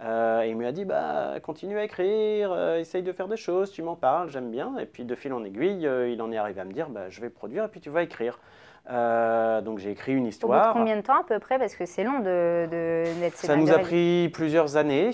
Euh, 0.00 0.42
et 0.42 0.48
il 0.50 0.56
m'a 0.56 0.72
dit 0.72 0.84
bah, 0.84 1.34
continue 1.42 1.78
à 1.78 1.84
écrire, 1.84 2.50
euh, 2.52 2.78
essaye 2.78 3.02
de 3.02 3.12
faire 3.12 3.28
des 3.28 3.36
choses, 3.36 3.70
tu 3.70 3.82
m'en 3.82 3.94
parles, 3.94 4.30
j'aime 4.30 4.50
bien. 4.50 4.76
Et 4.78 4.86
puis 4.86 5.04
de 5.04 5.14
fil 5.14 5.32
en 5.32 5.44
aiguille, 5.44 5.86
euh, 5.86 6.08
il 6.08 6.20
en 6.22 6.32
est 6.32 6.38
arrivé 6.38 6.60
à 6.60 6.64
me 6.64 6.72
dire 6.72 6.88
bah, 6.88 7.08
je 7.08 7.20
vais 7.20 7.30
produire 7.30 7.64
et 7.64 7.68
puis 7.68 7.80
tu 7.80 7.90
vas 7.90 8.02
écriire. 8.02 8.40
donc 8.88 9.78
j'ai 9.78 9.90
écrit 9.90 10.12
une 10.12 10.26
histoire. 10.26 10.70
Au 10.70 10.72
bout 10.72 10.78
de 10.78 10.80
combien 10.80 10.96
de 10.96 11.02
temps 11.02 11.20
à 11.20 11.24
peu 11.24 11.38
près 11.38 11.58
Parce 11.58 11.76
que 11.76 11.86
c'est 11.86 12.02
long 12.02 12.18
de, 12.18 12.66
de 12.70 13.04
Ça 13.34 13.54
nous 13.54 13.70
a 13.70 13.78
pris 13.78 14.28
plusieurs 14.32 14.76
années. 14.76 15.10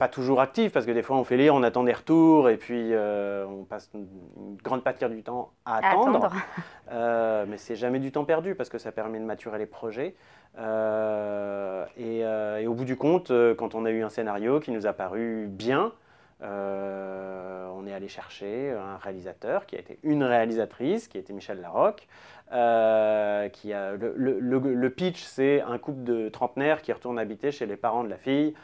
Pas 0.00 0.08
toujours 0.08 0.40
actif 0.40 0.72
parce 0.72 0.84
que 0.84 0.90
des 0.90 1.02
fois 1.02 1.16
on 1.16 1.22
fait 1.22 1.36
lire, 1.36 1.54
on 1.54 1.62
attend 1.62 1.84
des 1.84 1.92
retours 1.92 2.48
et 2.48 2.56
puis 2.56 2.92
on 2.94 3.64
passe 3.64 3.88
une, 3.94 4.08
grande 4.64 4.82
partie 4.82 5.06
du 5.08 5.22
temps 5.22 5.52
à 5.64 5.76
attendre. 5.76 6.32
mais 7.46 7.56
c'est 7.56 7.76
jamais 7.76 8.00
du 8.00 8.10
temps 8.10 8.24
perdu 8.24 8.56
parce 8.56 8.68
que 8.68 8.78
ça 8.78 8.90
permet 8.90 9.20
de 9.20 9.24
maturer 9.24 9.58
les 9.58 9.66
projets. 9.66 10.16
Euh, 10.58 11.86
euh, 11.98 12.58
et, 12.58 12.66
au 12.66 12.74
bout 12.74 12.84
du 12.84 12.96
compte, 12.96 13.30
euh, 13.30 13.54
quand 13.54 13.74
on 13.74 13.84
a 13.84 13.90
eu 13.90 14.02
un 14.02 14.08
scénario 14.08 14.60
qui 14.60 14.70
nous 14.70 14.86
a 14.86 14.92
paru 14.92 15.46
bien, 15.48 15.92
on 16.42 17.86
est 17.86 17.92
allé 17.92 18.08
chercher 18.08 18.72
un 18.72 18.96
réalisateur 18.96 19.66
qui 19.66 19.76
a 19.76 19.78
été 19.78 19.98
une 20.02 20.22
réalisatrice, 20.22 21.06
qui 21.08 21.18
était 21.18 21.32
Michel 21.32 21.60
Larocque. 21.60 22.08
qui 23.52 23.72
a, 23.72 23.92
le, 23.96 24.88
pitch, 24.88 25.22
c'est 25.22 25.60
un 25.60 25.78
couple 25.78 26.02
de 26.04 26.28
trentenaires 26.30 26.80
qui 26.80 26.92
retourne 26.92 27.18
habiter 27.18 27.52
chez 27.52 27.66
les 27.66 27.76
parents 27.76 28.04
de 28.04 28.08
la 28.08 28.16
fille, 28.16 28.54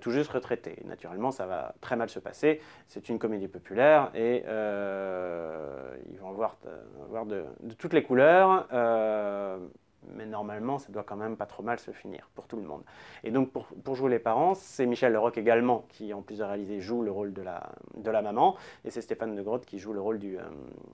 tout 0.00 0.10
juste 0.10 0.30
retraité. 0.30 0.76
Naturellement, 0.84 1.30
ça 1.30 1.46
va 1.46 1.74
très 1.80 1.96
mal 1.96 2.08
se 2.08 2.18
passer. 2.18 2.60
C'est 2.88 3.08
une 3.08 3.18
comédie 3.18 3.48
populaire 3.48 4.10
et 4.14 4.44
ils 4.46 6.18
vont 6.18 6.32
voir, 6.32 6.56
voir 7.08 7.26
de, 7.26 7.44
de, 7.62 7.74
toutes 7.74 7.94
les 7.94 8.02
couleurs 8.02 8.66
mais 10.16 10.26
normalement, 10.26 10.78
ça 10.78 10.92
doit 10.92 11.04
quand 11.04 11.16
même 11.16 11.36
pas 11.36 11.46
trop 11.46 11.62
mal 11.62 11.78
se 11.78 11.90
finir 11.90 12.28
pour 12.34 12.46
tout 12.46 12.56
le 12.56 12.62
monde. 12.62 12.82
Et 13.24 13.30
donc, 13.30 13.50
pour, 13.52 13.66
pour 13.66 13.94
jouer 13.94 14.10
les 14.10 14.18
parents, 14.18 14.54
c'est 14.54 14.86
Michel 14.86 15.12
Leroc 15.12 15.38
également 15.38 15.86
qui, 15.88 16.12
en 16.12 16.22
plus 16.22 16.38
de 16.38 16.44
réaliser, 16.44 16.80
joue 16.80 17.02
le 17.02 17.10
rôle 17.10 17.32
de 17.32 17.42
la, 17.42 17.70
de 17.96 18.10
la 18.10 18.22
maman, 18.22 18.56
et 18.84 18.90
c'est 18.90 19.00
Stéphane 19.00 19.34
de 19.34 19.42
Grotte 19.42 19.64
qui 19.64 19.78
joue 19.78 19.92
le 19.92 20.00
rôle 20.00 20.18
du, 20.18 20.38
euh, 20.38 20.42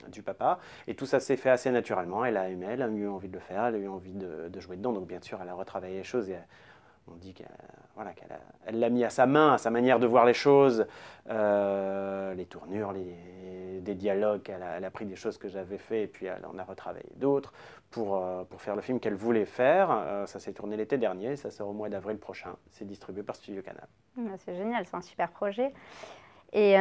du 0.09 0.21
papa. 0.21 0.59
Et 0.87 0.95
tout 0.95 1.05
ça 1.05 1.19
s'est 1.19 1.37
fait 1.37 1.49
assez 1.49 1.71
naturellement. 1.71 2.25
Elle 2.25 2.37
a 2.37 2.49
aimé, 2.49 2.67
elle 2.69 2.81
a 2.81 2.87
eu 2.87 3.07
envie 3.07 3.29
de 3.29 3.33
le 3.33 3.39
faire, 3.39 3.65
elle 3.65 3.75
a 3.75 3.79
eu 3.79 3.87
envie 3.87 4.13
de, 4.13 4.59
jouer 4.59 4.77
dedans. 4.77 4.93
Donc, 4.93 5.07
bien 5.07 5.21
sûr, 5.21 5.39
elle 5.41 5.49
a 5.49 5.53
retravaillé 5.53 5.97
les 5.97 6.03
choses 6.03 6.29
et 6.29 6.37
on 7.11 7.15
dit 7.17 7.33
qu'elle 7.33 7.47
voilà, 7.99 8.13
elle 8.65 8.79
l'a 8.79 8.89
mis 8.89 9.03
à 9.03 9.09
sa 9.09 9.25
main, 9.25 9.55
à 9.55 9.57
sa 9.57 9.71
manière 9.71 9.99
de 9.99 10.07
voir 10.07 10.23
les 10.23 10.33
choses, 10.33 10.87
euh, 11.29 12.33
les 12.33 12.45
tournures, 12.45 12.93
les, 12.93 13.81
des 13.81 13.93
dialogues. 13.93 14.49
Elle 14.49 14.85
a, 14.85 14.89
pris 14.89 15.05
des 15.05 15.17
choses 15.17 15.37
que 15.37 15.49
j'avais 15.49 15.77
fait 15.77 16.03
et 16.03 16.07
puis 16.07 16.27
elle 16.27 16.45
en 16.45 16.57
a 16.57 16.63
retravaillé 16.63 17.09
d'autres 17.17 17.51
pour, 17.91 18.15
euh, 18.15 18.45
pour 18.45 18.61
faire 18.61 18.77
le 18.77 18.81
film 18.81 19.01
qu'elle 19.01 19.15
voulait 19.15 19.43
faire. 19.43 19.89
Euh, 19.91 20.25
ça 20.27 20.39
s'est 20.39 20.53
tourné 20.53 20.77
l'été 20.77 20.97
dernier, 20.97 21.35
ça 21.35 21.51
sort 21.51 21.67
au 21.67 21.73
mois 21.73 21.89
d'avril 21.89 22.17
prochain. 22.19 22.55
C'est 22.71 22.85
distribué 22.85 23.21
par 23.21 23.35
Studio 23.35 23.61
Canal. 23.61 23.87
Ah, 24.17 24.37
c'est 24.45 24.55
génial, 24.55 24.85
c'est 24.85 24.95
un 24.95 25.01
super 25.01 25.29
projet. 25.31 25.73
Et, 26.53 26.75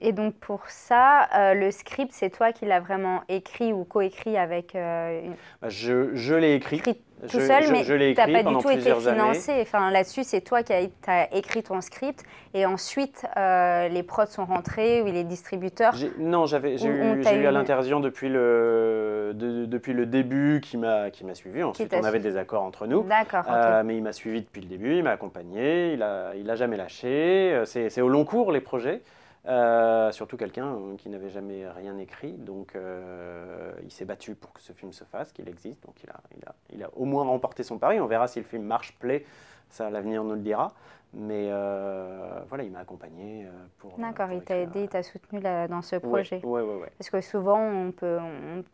et, 0.00 0.12
donc 0.12 0.34
pour 0.36 0.66
ça, 0.66 1.54
le 1.54 1.70
script, 1.70 2.12
c'est 2.12 2.30
toi 2.30 2.52
qui 2.52 2.64
l'as 2.64 2.80
vraiment 2.80 3.22
écrit 3.28 3.72
ou 3.72 3.84
coécrit 3.84 4.36
avec 4.36 4.72
bah, 4.72 5.68
Je, 5.68 6.16
je 6.16 6.34
l'ai 6.34 6.54
écrit 6.54 6.82
tout 7.28 7.40
seul, 7.40 7.70
mais 7.70 7.84
tu 7.84 7.92
n'as 7.92 8.42
pas 8.42 8.42
du 8.42 8.58
tout 8.58 8.70
été 8.70 8.94
financé. 8.94 9.52
Enfin, 9.60 9.90
Là-dessus, 9.90 10.24
c'est 10.24 10.40
toi 10.40 10.62
qui 10.62 10.72
as, 10.72 11.34
écrit 11.34 11.62
ton 11.62 11.80
script 11.80 12.24
et 12.52 12.66
ensuite 12.66 13.26
euh, 13.36 13.88
les 13.88 14.02
prods 14.02 14.26
sont 14.26 14.44
rentrés 14.44 15.02
ou 15.02 15.06
les 15.06 15.24
distributeurs. 15.24 15.94
Non, 16.18 16.46
j'ai 16.46 16.58
eu, 16.58 17.22
eu, 17.22 17.46
à 17.46 17.50
l'intervision 17.50 18.00
depuis 18.00 18.28
le, 18.28 19.32
depuis 19.34 19.92
le 19.92 20.06
début 20.06 20.60
qui 20.62 20.76
m'a 20.76 21.10
suivi. 21.34 21.62
Ensuite, 21.62 21.94
on 21.94 22.04
avait 22.04 22.18
des 22.18 22.36
accords 22.36 22.62
entre 22.62 22.86
nous. 22.86 23.02
D'accord. 23.02 23.44
Euh, 23.48 23.82
mais 23.84 23.96
il 23.96 24.02
m'a 24.02 24.12
suivi 24.12 24.40
depuis 24.40 24.60
le 24.60 24.68
début, 24.68 24.96
il 24.96 25.02
m'a 25.02 25.10
accompagné, 25.10 25.92
il 25.92 25.98
n'a 25.98 26.34
il 26.36 26.50
a 26.50 26.56
jamais 26.56 26.76
lâché. 26.76 27.52
Euh, 27.52 27.64
c'est 27.64 28.00
au 28.00 28.08
long 28.08 28.24
cours 28.24 28.52
les 28.52 28.60
projets. 28.60 29.00
Euh, 29.46 30.10
surtout 30.12 30.38
quelqu'un 30.38 30.78
qui 30.96 31.10
n'avait 31.10 31.28
jamais 31.28 31.68
rien 31.68 31.98
écrit, 31.98 32.32
donc 32.32 32.74
euh, 32.74 33.72
il 33.82 33.90
s'est 33.90 34.06
battu 34.06 34.34
pour 34.34 34.54
que 34.54 34.62
ce 34.62 34.72
film 34.72 34.92
se 34.92 35.04
fasse, 35.04 35.32
qu'il 35.32 35.48
existe, 35.50 35.84
donc 35.84 35.96
il 36.02 36.08
a, 36.08 36.16
il, 36.34 36.44
a, 36.46 36.54
il 36.72 36.82
a, 36.82 36.88
au 36.96 37.04
moins 37.04 37.24
remporté 37.24 37.62
son 37.62 37.78
pari. 37.78 38.00
On 38.00 38.06
verra 38.06 38.26
si 38.26 38.38
le 38.38 38.46
film 38.46 38.62
marche, 38.62 38.96
plaît, 38.98 39.24
ça 39.68 39.90
l'avenir 39.90 40.24
nous 40.24 40.34
le 40.34 40.40
dira. 40.40 40.72
Mais 41.16 41.48
euh, 41.50 42.40
voilà, 42.48 42.64
il 42.64 42.72
m'a 42.72 42.80
accompagné 42.80 43.46
pour. 43.78 43.96
D'accord, 43.98 44.32
il 44.32 44.42
t'a 44.42 44.56
aidé, 44.56 44.82
il 44.82 44.88
t'a 44.88 45.04
soutenu 45.04 45.38
là, 45.38 45.68
dans 45.68 45.82
ce 45.82 45.96
projet. 45.96 46.40
Oui, 46.42 46.62
oui, 46.62 46.74
oui. 46.82 46.88
Parce 46.98 47.10
que 47.10 47.20
souvent, 47.20 47.60
on 47.60 47.92
peut, 47.92 48.18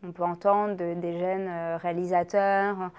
on, 0.03 0.13
peut 0.13 0.23
entendre 0.23 0.75
des 0.77 1.19
jeunes 1.19 1.77
réalisateurs 1.83 2.91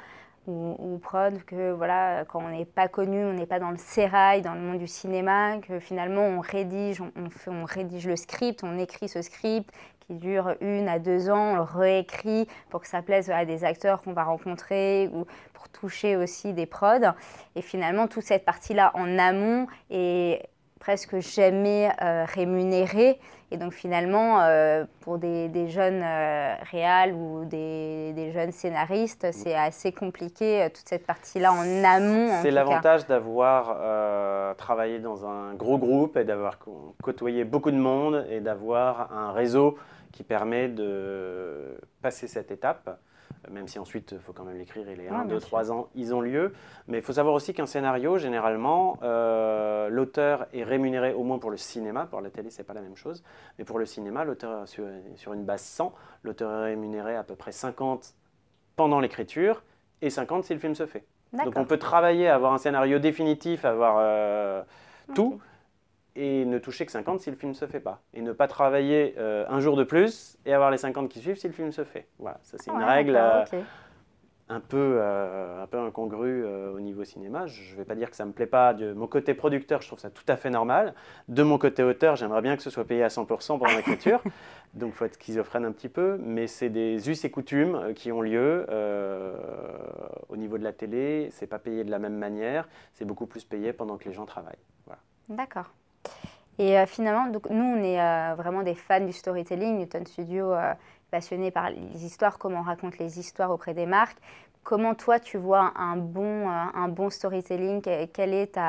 ou, 0.47 0.99
prod 1.01 1.43
que 1.43 1.71
voilà, 1.71 2.25
quand 2.25 2.43
on 2.43 2.49
n'est 2.49 2.65
pas 2.65 2.87
connu, 2.87 3.23
on 3.23 3.33
n'est 3.33 3.45
pas 3.45 3.59
dans 3.59 3.69
le 3.69 3.77
sérail, 3.77 4.41
dans 4.41 4.55
le 4.55 4.61
monde 4.61 4.79
du 4.79 4.87
cinéma, 4.87 5.57
que 5.59 5.79
finalement 5.79 6.23
on 6.23 6.39
rédige, 6.39 7.01
on, 7.01 7.29
fait, 7.29 7.51
on 7.51 7.63
rédige 7.63 8.07
le 8.07 8.15
script, 8.15 8.63
on 8.63 8.77
écrit 8.79 9.07
ce 9.07 9.21
script 9.21 9.69
qui 10.07 10.15
dure 10.15 10.55
une 10.59 10.87
à 10.87 10.97
deux 10.97 11.29
ans, 11.29 11.53
on 11.53 11.55
le 11.55 11.61
réécrit 11.61 12.47
pour 12.69 12.81
que 12.81 12.87
ça 12.87 13.01
plaise 13.01 13.29
à 13.29 13.45
des 13.45 13.63
acteurs 13.63 14.01
qu'on 14.01 14.13
va 14.13 14.23
rencontrer 14.23 15.09
ou 15.13 15.25
pour 15.53 15.69
toucher 15.69 16.15
aussi 16.15 16.53
des 16.53 16.65
prods. 16.65 17.13
Et 17.55 17.61
finalement, 17.61 18.07
toute 18.07 18.23
cette 18.23 18.43
partie-là 18.43 18.91
en 18.95 19.19
amont 19.19 19.67
est 19.91 20.49
presque 20.81 21.19
jamais 21.19 21.89
rémunérés. 21.99 23.19
Et 23.53 23.57
donc 23.57 23.73
finalement, 23.73 24.39
euh, 24.41 24.85
pour 25.01 25.17
des, 25.17 25.67
jeunes 25.67 26.01
euh, 26.01 26.55
réals 26.71 27.11
ou 27.13 27.43
des, 27.43 28.31
jeunes 28.33 28.53
scénaristes, 28.53 29.27
c'est 29.33 29.55
assez 29.55 29.91
compliqué, 29.91 30.63
euh, 30.63 30.69
toute 30.69 30.87
cette 30.87 31.05
partie-là 31.05 31.51
en 31.51 31.83
amont. 31.83 32.29
C'est 32.41 32.51
l'avantage 32.51 33.05
d'avoir 33.07 34.55
travaillé 34.55 34.99
dans 34.99 35.25
un 35.25 35.53
gros 35.53 35.77
groupe 35.77 36.15
et 36.15 36.23
d'avoir 36.23 36.59
côtoyé 37.03 37.43
beaucoup 37.43 37.71
de 37.71 37.77
monde 37.77 38.25
et 38.29 38.39
d'avoir 38.39 39.11
un 39.11 39.33
réseau 39.33 39.77
qui 40.13 40.23
permet 40.23 40.69
de 40.69 41.77
passer 42.01 42.27
cette 42.27 42.51
étape 42.51 42.97
même 43.49 43.67
si 43.67 43.79
ensuite 43.79 44.11
il 44.11 44.19
faut 44.19 44.33
quand 44.33 44.43
même 44.43 44.57
l'écrire 44.57 44.87
et 44.87 44.95
les 44.95 45.07
1, 45.07 45.25
2, 45.25 45.39
3 45.39 45.71
ans, 45.71 45.89
ils 45.95 46.13
ont 46.13 46.21
lieu. 46.21 46.53
Mais 46.87 46.97
il 46.97 47.03
faut 47.03 47.13
savoir 47.13 47.33
aussi 47.33 47.53
qu'un 47.53 47.65
scénario, 47.65 48.17
généralement, 48.17 48.99
euh, 49.03 49.89
l'auteur 49.89 50.47
est 50.53 50.63
rémunéré 50.63 51.13
au 51.13 51.23
moins 51.23 51.39
pour 51.39 51.51
le 51.51 51.57
cinéma, 51.57 52.05
pour 52.05 52.21
la 52.21 52.29
télé 52.29 52.49
c'est 52.49 52.63
pas 52.63 52.73
la 52.73 52.81
même 52.81 52.95
chose, 52.95 53.23
mais 53.57 53.65
pour 53.65 53.79
le 53.79 53.85
cinéma, 53.85 54.23
l'auteur 54.23 54.67
sur, 54.67 54.85
sur 55.15 55.33
une 55.33 55.43
base 55.43 55.61
100, 55.61 55.93
l'auteur 56.23 56.51
est 56.51 56.71
rémunéré 56.71 57.15
à 57.15 57.23
peu 57.23 57.35
près 57.35 57.51
50 57.51 58.15
pendant 58.75 58.99
l'écriture 58.99 59.63
et 60.01 60.09
50 60.09 60.43
si 60.45 60.53
le 60.53 60.59
film 60.59 60.75
se 60.75 60.85
fait. 60.85 61.05
Donc 61.33 61.57
on 61.57 61.65
peut 61.65 61.77
travailler, 61.77 62.27
avoir 62.27 62.53
un 62.53 62.57
scénario 62.57 62.99
définitif, 62.99 63.63
avoir 63.63 63.95
euh, 63.99 64.63
tout, 65.15 65.39
et 66.15 66.45
ne 66.45 66.57
toucher 66.57 66.85
que 66.85 66.91
50 66.91 67.21
si 67.21 67.29
le 67.29 67.35
film 67.35 67.51
ne 67.51 67.57
se 67.57 67.67
fait 67.67 67.79
pas. 67.79 68.01
Et 68.13 68.21
ne 68.21 68.31
pas 68.33 68.47
travailler 68.47 69.15
euh, 69.17 69.45
un 69.49 69.59
jour 69.59 69.77
de 69.77 69.83
plus 69.83 70.37
et 70.45 70.53
avoir 70.53 70.71
les 70.71 70.77
50 70.77 71.09
qui 71.09 71.19
suivent 71.19 71.37
si 71.37 71.47
le 71.47 71.53
film 71.53 71.71
se 71.71 71.83
fait. 71.83 72.07
Voilà, 72.19 72.39
ça 72.43 72.57
c'est 72.59 72.71
une 72.71 72.83
règle 72.83 73.15
euh, 73.15 73.43
un, 74.49 74.59
peu, 74.59 74.97
euh, 74.99 75.63
un 75.63 75.67
peu 75.67 75.79
incongrue 75.79 76.43
au 76.43 76.79
niveau 76.81 77.05
cinéma. 77.05 77.47
Je 77.47 77.71
ne 77.71 77.77
vais 77.77 77.85
pas 77.85 77.95
dire 77.95 78.09
que 78.09 78.17
ça 78.17 78.25
ne 78.25 78.29
me 78.29 78.33
plaît 78.33 78.45
pas. 78.45 78.73
De 78.73 78.91
mon 78.91 79.07
côté 79.07 79.33
producteur, 79.33 79.81
je 79.81 79.87
trouve 79.87 79.99
ça 79.99 80.09
tout 80.09 80.25
à 80.27 80.35
fait 80.35 80.49
normal. 80.49 80.95
De 81.29 81.43
mon 81.43 81.57
côté 81.57 81.81
auteur, 81.81 82.17
j'aimerais 82.17 82.41
bien 82.41 82.57
que 82.57 82.63
ce 82.63 82.69
soit 82.69 82.85
payé 82.85 83.03
à 83.03 83.07
100% 83.07 83.57
pendant 83.59 83.75
l'écriture. 83.75 84.21
Donc 84.73 84.89
il 84.89 84.95
faut 84.95 85.05
être 85.05 85.15
schizophrène 85.21 85.63
un 85.63 85.71
petit 85.71 85.89
peu. 85.89 86.17
Mais 86.21 86.47
c'est 86.47 86.69
des 86.69 87.09
us 87.09 87.23
et 87.23 87.31
coutumes 87.31 87.93
qui 87.95 88.11
ont 88.11 88.21
lieu 88.21 88.65
au 90.27 90.35
niveau 90.35 90.57
de 90.57 90.63
la 90.63 90.73
télé. 90.73 91.29
C'est 91.31 91.47
pas 91.47 91.59
payé 91.59 91.85
de 91.85 91.91
la 91.91 91.99
même 91.99 92.17
manière. 92.17 92.67
C'est 92.93 93.05
beaucoup 93.05 93.27
plus 93.27 93.45
payé 93.45 93.71
pendant 93.71 93.97
que 93.97 94.09
les 94.09 94.13
gens 94.13 94.25
travaillent. 94.25 94.65
Voilà. 94.85 94.99
D'accord. 95.29 95.71
Et 96.61 96.77
euh, 96.77 96.85
finalement, 96.85 97.27
donc, 97.27 97.49
nous, 97.49 97.63
on 97.63 97.83
est 97.83 97.99
euh, 97.99 98.35
vraiment 98.35 98.61
des 98.61 98.75
fans 98.75 99.03
du 99.03 99.13
storytelling. 99.13 99.79
Newton 99.79 100.05
Studio, 100.05 100.53
euh, 100.53 100.73
passionné 101.09 101.49
par 101.49 101.71
les 101.71 102.05
histoires, 102.05 102.37
comment 102.37 102.59
on 102.59 102.63
raconte 102.63 102.99
les 102.99 103.19
histoires 103.19 103.49
auprès 103.49 103.73
des 103.73 103.87
marques. 103.87 104.17
Comment 104.63 104.93
toi, 104.93 105.19
tu 105.19 105.37
vois 105.37 105.73
un 105.75 105.97
bon, 105.97 106.47
un 106.47 106.87
bon 106.87 107.09
storytelling? 107.09 107.81
Quel 107.81 108.33
est 108.33 108.59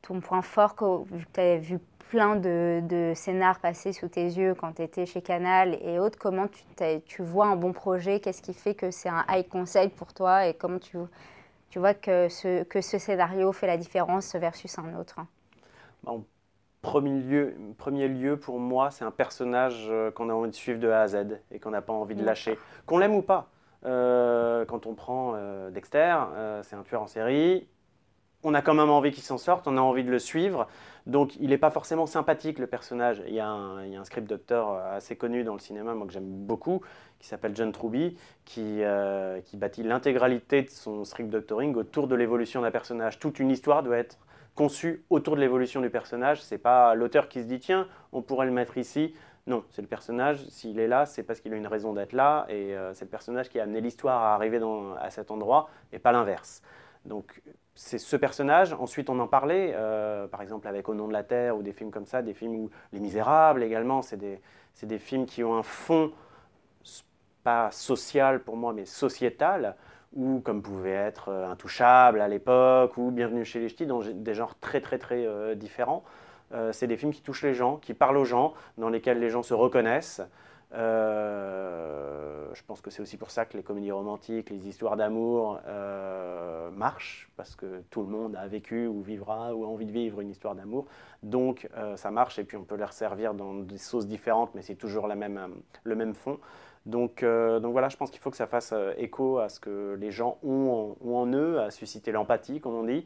ton 0.00 0.20
point 0.20 0.40
fort 0.40 0.74
Vu 1.10 1.26
tu 1.34 1.40
as 1.40 1.58
vu 1.58 1.78
plein 2.08 2.36
de, 2.36 2.80
de, 2.82 3.12
scénars 3.14 3.60
passer 3.60 3.92
sous 3.92 4.08
tes 4.08 4.24
yeux 4.24 4.54
quand 4.54 4.72
tu 4.72 4.82
étais 4.82 5.04
chez 5.04 5.20
Canal 5.20 5.76
et 5.82 5.98
autres, 5.98 6.18
comment 6.18 6.46
tu, 7.06 7.22
vois 7.22 7.46
un 7.48 7.56
bon 7.56 7.74
projet? 7.74 8.20
Qu'est-ce 8.20 8.40
qui 8.40 8.54
fait 8.54 8.74
que 8.74 8.90
c'est 8.90 9.10
un 9.10 9.26
high 9.28 9.46
conseil 9.46 9.90
pour 9.90 10.14
toi? 10.14 10.46
Et 10.46 10.54
comment 10.54 10.78
tu, 10.78 10.96
vois 11.78 11.92
que 11.92 12.28
ce 12.30 12.98
scénario 12.98 13.52
fait 13.52 13.66
la 13.66 13.76
différence 13.76 14.34
versus 14.34 14.78
un 14.78 14.98
autre? 14.98 15.20
En 16.06 16.24
premier 16.86 17.20
lieu, 17.20 17.54
premier 17.78 18.08
lieu 18.08 18.36
pour 18.36 18.58
moi, 18.58 18.90
c'est 18.90 19.04
un 19.04 19.10
personnage 19.10 19.86
euh, 19.90 20.10
qu'on 20.10 20.30
a 20.30 20.32
envie 20.32 20.50
de 20.50 20.54
suivre 20.54 20.78
de 20.78 20.88
A 20.88 21.02
à 21.02 21.08
Z 21.08 21.40
et 21.50 21.58
qu'on 21.58 21.70
n'a 21.70 21.82
pas 21.82 21.92
envie 21.92 22.14
de 22.14 22.24
lâcher, 22.24 22.58
qu'on 22.86 22.98
l'aime 22.98 23.14
ou 23.14 23.22
pas. 23.22 23.48
Euh, 23.84 24.64
quand 24.64 24.86
on 24.86 24.94
prend 24.94 25.34
euh, 25.34 25.70
Dexter, 25.70 26.16
c'est 26.62 26.76
un 26.76 26.82
tueur 26.82 27.02
en 27.02 27.06
série. 27.06 27.68
On 28.42 28.54
a 28.54 28.62
quand 28.62 28.74
même 28.74 28.90
envie 28.90 29.10
qu'il 29.10 29.24
s'en 29.24 29.38
sorte, 29.38 29.66
on 29.66 29.76
a 29.76 29.80
envie 29.80 30.04
de 30.04 30.10
le 30.10 30.20
suivre. 30.20 30.68
Donc 31.06 31.34
il 31.36 31.50
n'est 31.50 31.58
pas 31.58 31.70
forcément 31.70 32.06
sympathique 32.06 32.60
le 32.60 32.68
personnage. 32.68 33.22
Il 33.26 33.34
y, 33.34 33.40
a 33.40 33.48
un, 33.48 34.04
script 34.04 34.28
doctor 34.28 34.76
assez 34.76 35.16
connu 35.16 35.42
dans 35.42 35.54
le 35.54 35.58
cinéma, 35.58 35.94
moi 35.94 36.06
que 36.06 36.12
j'aime 36.12 36.28
beaucoup, 36.28 36.82
qui 37.18 37.26
s'appelle 37.26 37.56
John 37.56 37.72
Truby, 37.72 38.16
qui, 38.44 38.82
qui 39.44 39.56
bâtit 39.56 39.82
l'intégralité 39.82 40.62
de 40.62 40.70
son 40.70 41.04
script 41.04 41.30
doctoring 41.30 41.74
autour 41.74 42.06
de 42.06 42.14
l'évolution 42.14 42.62
d'un 42.62 42.70
personnage. 42.70 43.18
Toute 43.18 43.40
une 43.40 43.50
histoire 43.50 43.82
doit 43.82 43.98
être 43.98 44.18
conçu 44.56 45.04
autour 45.10 45.36
de 45.36 45.40
l'évolution 45.40 45.80
du 45.80 45.90
personnage. 45.90 46.42
C'est 46.42 46.58
pas 46.58 46.96
l'auteur 46.96 47.28
qui 47.28 47.42
se 47.42 47.46
dit 47.46 47.60
tiens, 47.60 47.86
on 48.12 48.22
pourrait 48.22 48.46
le 48.46 48.52
mettre 48.52 48.78
ici. 48.78 49.14
Non, 49.46 49.62
c'est 49.70 49.82
le 49.82 49.86
personnage. 49.86 50.44
S'il 50.48 50.80
est 50.80 50.88
là, 50.88 51.06
c'est 51.06 51.22
parce 51.22 51.38
qu'il 51.38 51.52
a 51.52 51.56
une 51.56 51.68
raison 51.68 51.92
d'être 51.92 52.12
là, 52.12 52.46
et 52.48 52.74
euh, 52.74 52.92
c'est 52.94 53.04
le 53.04 53.10
personnage 53.10 53.48
qui 53.48 53.60
a 53.60 53.62
amené 53.62 53.80
l'histoire 53.80 54.20
à 54.20 54.34
arriver 54.34 54.60
à 54.98 55.10
cet 55.10 55.30
endroit, 55.30 55.68
et 55.92 56.00
pas 56.00 56.10
l'inverse. 56.10 56.62
Donc 57.04 57.40
c'est 57.76 57.98
ce 57.98 58.16
personnage. 58.16 58.72
Ensuite, 58.72 59.08
on 59.08 59.20
en 59.20 59.28
parlait, 59.28 59.72
euh, 59.76 60.26
par 60.26 60.42
exemple 60.42 60.66
avec 60.66 60.88
Au 60.88 60.94
nom 60.94 61.06
de 61.06 61.12
la 61.12 61.22
terre 61.22 61.56
ou 61.56 61.62
des 61.62 61.72
films 61.72 61.92
comme 61.92 62.06
ça, 62.06 62.22
des 62.22 62.34
films 62.34 62.56
où 62.56 62.70
Les 62.92 62.98
Misérables 62.98 63.62
également, 63.62 64.02
c'est 64.02 64.16
des, 64.16 64.40
des, 64.82 64.98
films 64.98 65.26
qui 65.26 65.44
ont 65.44 65.54
un 65.54 65.62
fond 65.62 66.10
pas 67.44 67.70
social 67.70 68.42
pour 68.42 68.56
moi, 68.56 68.72
mais 68.72 68.86
sociétal 68.86 69.76
ou 70.16 70.40
comme 70.40 70.62
pouvait 70.62 70.90
être 70.90 71.28
euh, 71.28 71.48
Intouchable 71.48 72.20
à 72.20 72.28
l'époque, 72.28 72.96
ou 72.96 73.10
Bienvenue 73.10 73.44
chez 73.44 73.60
les 73.60 73.68
Ch'tis, 73.68 73.86
dans 73.86 74.00
des 74.00 74.34
genres 74.34 74.58
très 74.58 74.80
très 74.80 74.98
très 74.98 75.26
euh, 75.26 75.54
différents. 75.54 76.02
Euh, 76.52 76.72
c'est 76.72 76.86
des 76.86 76.96
films 76.96 77.12
qui 77.12 77.22
touchent 77.22 77.42
les 77.42 77.54
gens, 77.54 77.76
qui 77.76 77.92
parlent 77.92 78.16
aux 78.16 78.24
gens, 78.24 78.54
dans 78.78 78.88
lesquels 78.88 79.20
les 79.20 79.30
gens 79.30 79.42
se 79.42 79.54
reconnaissent. 79.54 80.22
Je 80.76 82.62
pense 82.66 82.80
que 82.80 82.90
c'est 82.90 83.02
aussi 83.02 83.16
pour 83.16 83.30
ça 83.30 83.44
que 83.46 83.56
les 83.56 83.62
comédies 83.62 83.92
romantiques, 83.92 84.50
les 84.50 84.68
histoires 84.68 84.96
d'amour 84.96 85.60
marchent, 86.72 87.30
parce 87.36 87.56
que 87.56 87.82
tout 87.90 88.02
le 88.02 88.08
monde 88.08 88.36
a 88.36 88.46
vécu 88.46 88.86
ou 88.86 89.00
vivra 89.02 89.54
ou 89.54 89.64
a 89.64 89.68
envie 89.68 89.86
de 89.86 89.92
vivre 89.92 90.20
une 90.20 90.30
histoire 90.30 90.54
d'amour. 90.54 90.86
Donc 91.22 91.68
ça 91.96 92.10
marche 92.10 92.38
et 92.38 92.44
puis 92.44 92.56
on 92.56 92.64
peut 92.64 92.76
les 92.76 92.84
resservir 92.84 93.34
dans 93.34 93.54
des 93.54 93.78
sauces 93.78 94.06
différentes, 94.06 94.54
mais 94.54 94.62
c'est 94.62 94.74
toujours 94.74 95.08
le 95.08 95.14
même 95.16 96.14
fond. 96.14 96.38
Donc, 96.86 97.24
euh, 97.24 97.58
voilà, 97.64 97.88
je 97.88 97.96
pense 97.96 98.10
qu'il 98.10 98.20
faut 98.20 98.30
que 98.30 98.36
ça 98.36 98.46
fasse 98.46 98.70
euh, 98.72 98.92
écho 98.96 99.38
à 99.38 99.48
ce 99.48 99.58
que 99.58 99.96
les 100.00 100.12
gens 100.12 100.38
ont 100.44 100.96
en, 101.04 101.26
eux, 101.32 101.60
à 101.60 101.72
susciter 101.72 102.12
l'empathie, 102.12 102.60
comme 102.60 102.74
on 102.74 102.84
dit. 102.84 103.04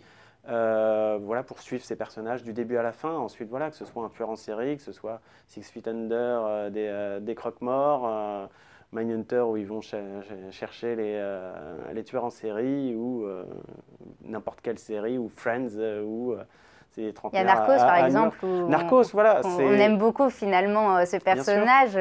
Euh, 0.49 1.19
voilà, 1.23 1.43
pour 1.43 1.61
suivre 1.61 1.85
ces 1.85 1.97
personnages 1.97 2.43
du 2.43 2.53
début 2.53 2.77
à 2.77 2.83
la 2.83 2.93
fin. 2.93 3.13
Ensuite, 3.13 3.49
voilà, 3.51 3.71
que 3.71 3.77
ce 3.77 3.85
soit 3.85 4.05
un 4.05 4.09
tueur 4.09 4.31
en 4.31 4.37
série, 4.37 4.77
que 4.77 4.83
ce 4.83 4.93
soit 4.93 5.21
Six 5.47 5.71
Feet 5.71 5.87
Under, 5.87 6.71
des, 6.71 7.19
des 7.21 7.35
croque-morts, 7.35 8.49
Mindhunter 8.93 9.43
où 9.43 9.57
ils 9.57 9.67
vont 9.67 9.83
chercher 10.51 10.97
les, 10.97 11.23
les, 11.93 12.05
tueurs 12.05 12.25
en 12.25 12.31
série, 12.31 12.95
ou 12.97 13.27
n'importe 14.25 14.61
quelle 14.63 14.79
série, 14.79 15.19
ou 15.19 15.29
Friends, 15.29 15.77
ou 16.05 16.35
il 16.97 17.05
y 17.33 17.37
a 17.37 17.45
Narcos, 17.45 17.77
par 17.77 18.05
exemple. 18.05 18.39
Narcos, 18.47 19.13
voilà. 19.13 19.43
On, 19.45 19.61
aime 19.61 19.99
beaucoup 19.99 20.31
finalement 20.31 21.05
ce 21.05 21.19
personnage. 21.19 21.97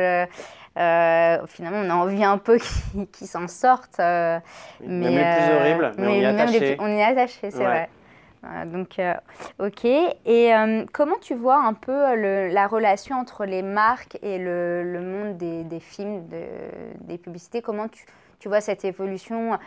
Euh, 0.78 1.45
finalement, 1.47 1.82
on 1.84 1.89
a 1.89 1.95
envie 1.95 2.23
un 2.23 2.38
peu 2.38 2.58
qu'ils 3.12 3.28
s'en 3.28 3.47
sortent. 3.47 3.99
Euh, 3.99 4.39
mais, 4.82 5.10
même 5.10 5.13
les 5.13 5.17
plus 5.17 5.52
euh, 5.52 5.60
horribles, 5.60 5.91
mais, 5.97 6.08
on 6.08 6.12
est 6.12 6.25
attaché. 6.25 6.78
on 6.80 6.88
est 6.88 7.04
attaché, 7.04 7.52
c'est 7.52 7.63
vrai. 7.63 7.89
Donc, 8.43 9.02
ok. 9.60 9.86
Et 9.86 10.52
comment 10.93 11.17
tu 11.21 11.36
vois 11.36 11.62
un 11.62 11.73
peu 11.73 12.15
la 12.49 12.67
relation 12.67 13.15
entre 13.17 13.45
les 13.45 13.62
marques 13.62 14.17
et 14.21 14.38
le, 14.38 14.99
monde 15.02 15.38
des, 15.38 15.80
films, 15.80 16.23
des 17.02 17.17
publicités? 17.17 17.62
Comment 17.62 17.88
tu, 17.89 18.47
vois 18.47 18.62
cette 18.62 18.86
évolution? 18.86 19.60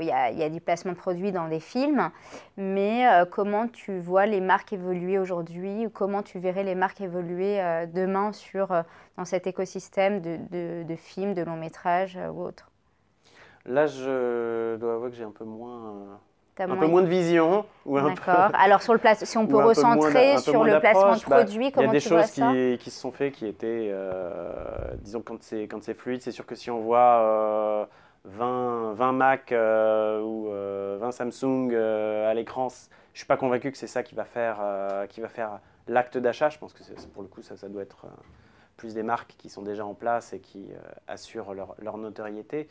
Il 0.00 0.06
y, 0.06 0.12
a, 0.12 0.50
du 0.50 0.60
placement 0.60 0.92
de 0.92 0.96
produits 0.96 1.30
dans 1.30 1.48
des 1.48 1.60
films, 1.60 2.10
mais 2.56 3.06
euh, 3.08 3.24
comment 3.24 3.68
tu 3.68 3.98
vois 3.98 4.26
les 4.26 4.40
marques 4.40 4.72
évoluer 4.72 5.18
aujourd'hui? 5.18 5.86
Ou 5.86 5.90
comment 5.90 6.22
tu 6.22 6.38
verrais 6.40 6.64
les 6.64 6.74
marques 6.74 7.00
évoluer 7.00 7.60
euh, 7.60 7.86
demain 7.86 8.32
sur, 8.32 8.72
euh, 8.72 8.82
dans 9.16 9.24
cet 9.24 9.46
écosystème 9.46 10.20
de, 10.20 10.96
films, 10.96 11.34
de 11.34 11.42
longs 11.42 11.56
métrages 11.56 12.18
ou 12.32 12.42
autres? 12.42 12.70
Là, 13.64 13.86
je 13.86 14.76
dois 14.76 14.94
avouer 14.94 15.10
que 15.10 15.16
j'ai 15.16 15.24
un 15.24 15.30
peu 15.30 15.44
moins 15.44 16.20
un 16.64 16.76
peu 16.76 16.86
moins 16.86 17.02
de 17.02 17.08
vision. 17.08 17.64
D'accord. 17.86 18.50
Alors, 18.54 18.82
sur 18.82 18.94
le 18.94 19.00
si 19.14 19.38
on 19.38 19.46
peut 19.46 19.62
recentrer 19.62 20.38
sur 20.38 20.64
le 20.64 20.80
placement 20.80 21.16
de 21.16 21.20
bah, 21.28 21.36
produits, 21.36 21.72
comment 21.72 21.92
tu 21.92 22.08
vois 22.08 22.22
ça 22.24 22.52
Il 22.52 22.56
y 22.58 22.74
a 22.74 22.76
des 22.76 22.76
choses 22.76 22.84
qui, 22.84 22.90
se 22.90 23.00
sont 23.00 23.12
faites 23.12 23.32
qui 23.32 23.46
étaient, 23.46 23.92
disons, 25.00 25.22
quand 25.22 25.38
c'est 25.40 25.94
fluide, 25.94 26.22
c'est 26.22 26.32
sûr 26.32 26.46
que 26.46 26.54
si 26.54 26.70
on 26.70 26.80
voit 26.80 27.88
20, 28.26 28.94
20 28.94 29.12
Mac 29.12 29.52
euh, 29.52 30.20
ou 30.20 30.46
20 30.46 30.50
euh, 30.50 31.10
Samsung 31.12 31.70
euh, 31.72 32.30
à 32.30 32.34
l'écran, 32.34 32.68
je 32.68 32.74
ne 33.14 33.16
suis 33.16 33.26
pas 33.26 33.36
convaincu 33.36 33.70
que 33.70 33.78
c'est 33.78 33.86
ça 33.86 34.02
qui 34.02 34.14
va 34.14 34.24
faire, 34.24 34.58
qui 35.08 35.20
va 35.20 35.28
faire 35.28 35.60
l'acte 35.88 36.18
d'achat. 36.18 36.50
Je 36.50 36.58
pense 36.58 36.72
que 36.74 36.82
pour 37.14 37.22
le 37.22 37.28
coup, 37.28 37.42
ça, 37.42 37.56
ça 37.56 37.68
doit 37.68 37.82
être 37.82 38.06
plus 38.76 38.92
des 38.92 39.02
marques 39.02 39.36
qui 39.38 39.48
sont 39.48 39.62
déjà 39.62 39.86
en 39.86 39.94
place 39.94 40.34
et 40.34 40.40
qui 40.40 40.68
assurent 41.08 41.54
leur, 41.54 41.74
leur 41.78 41.96
notoriété. 41.96 42.68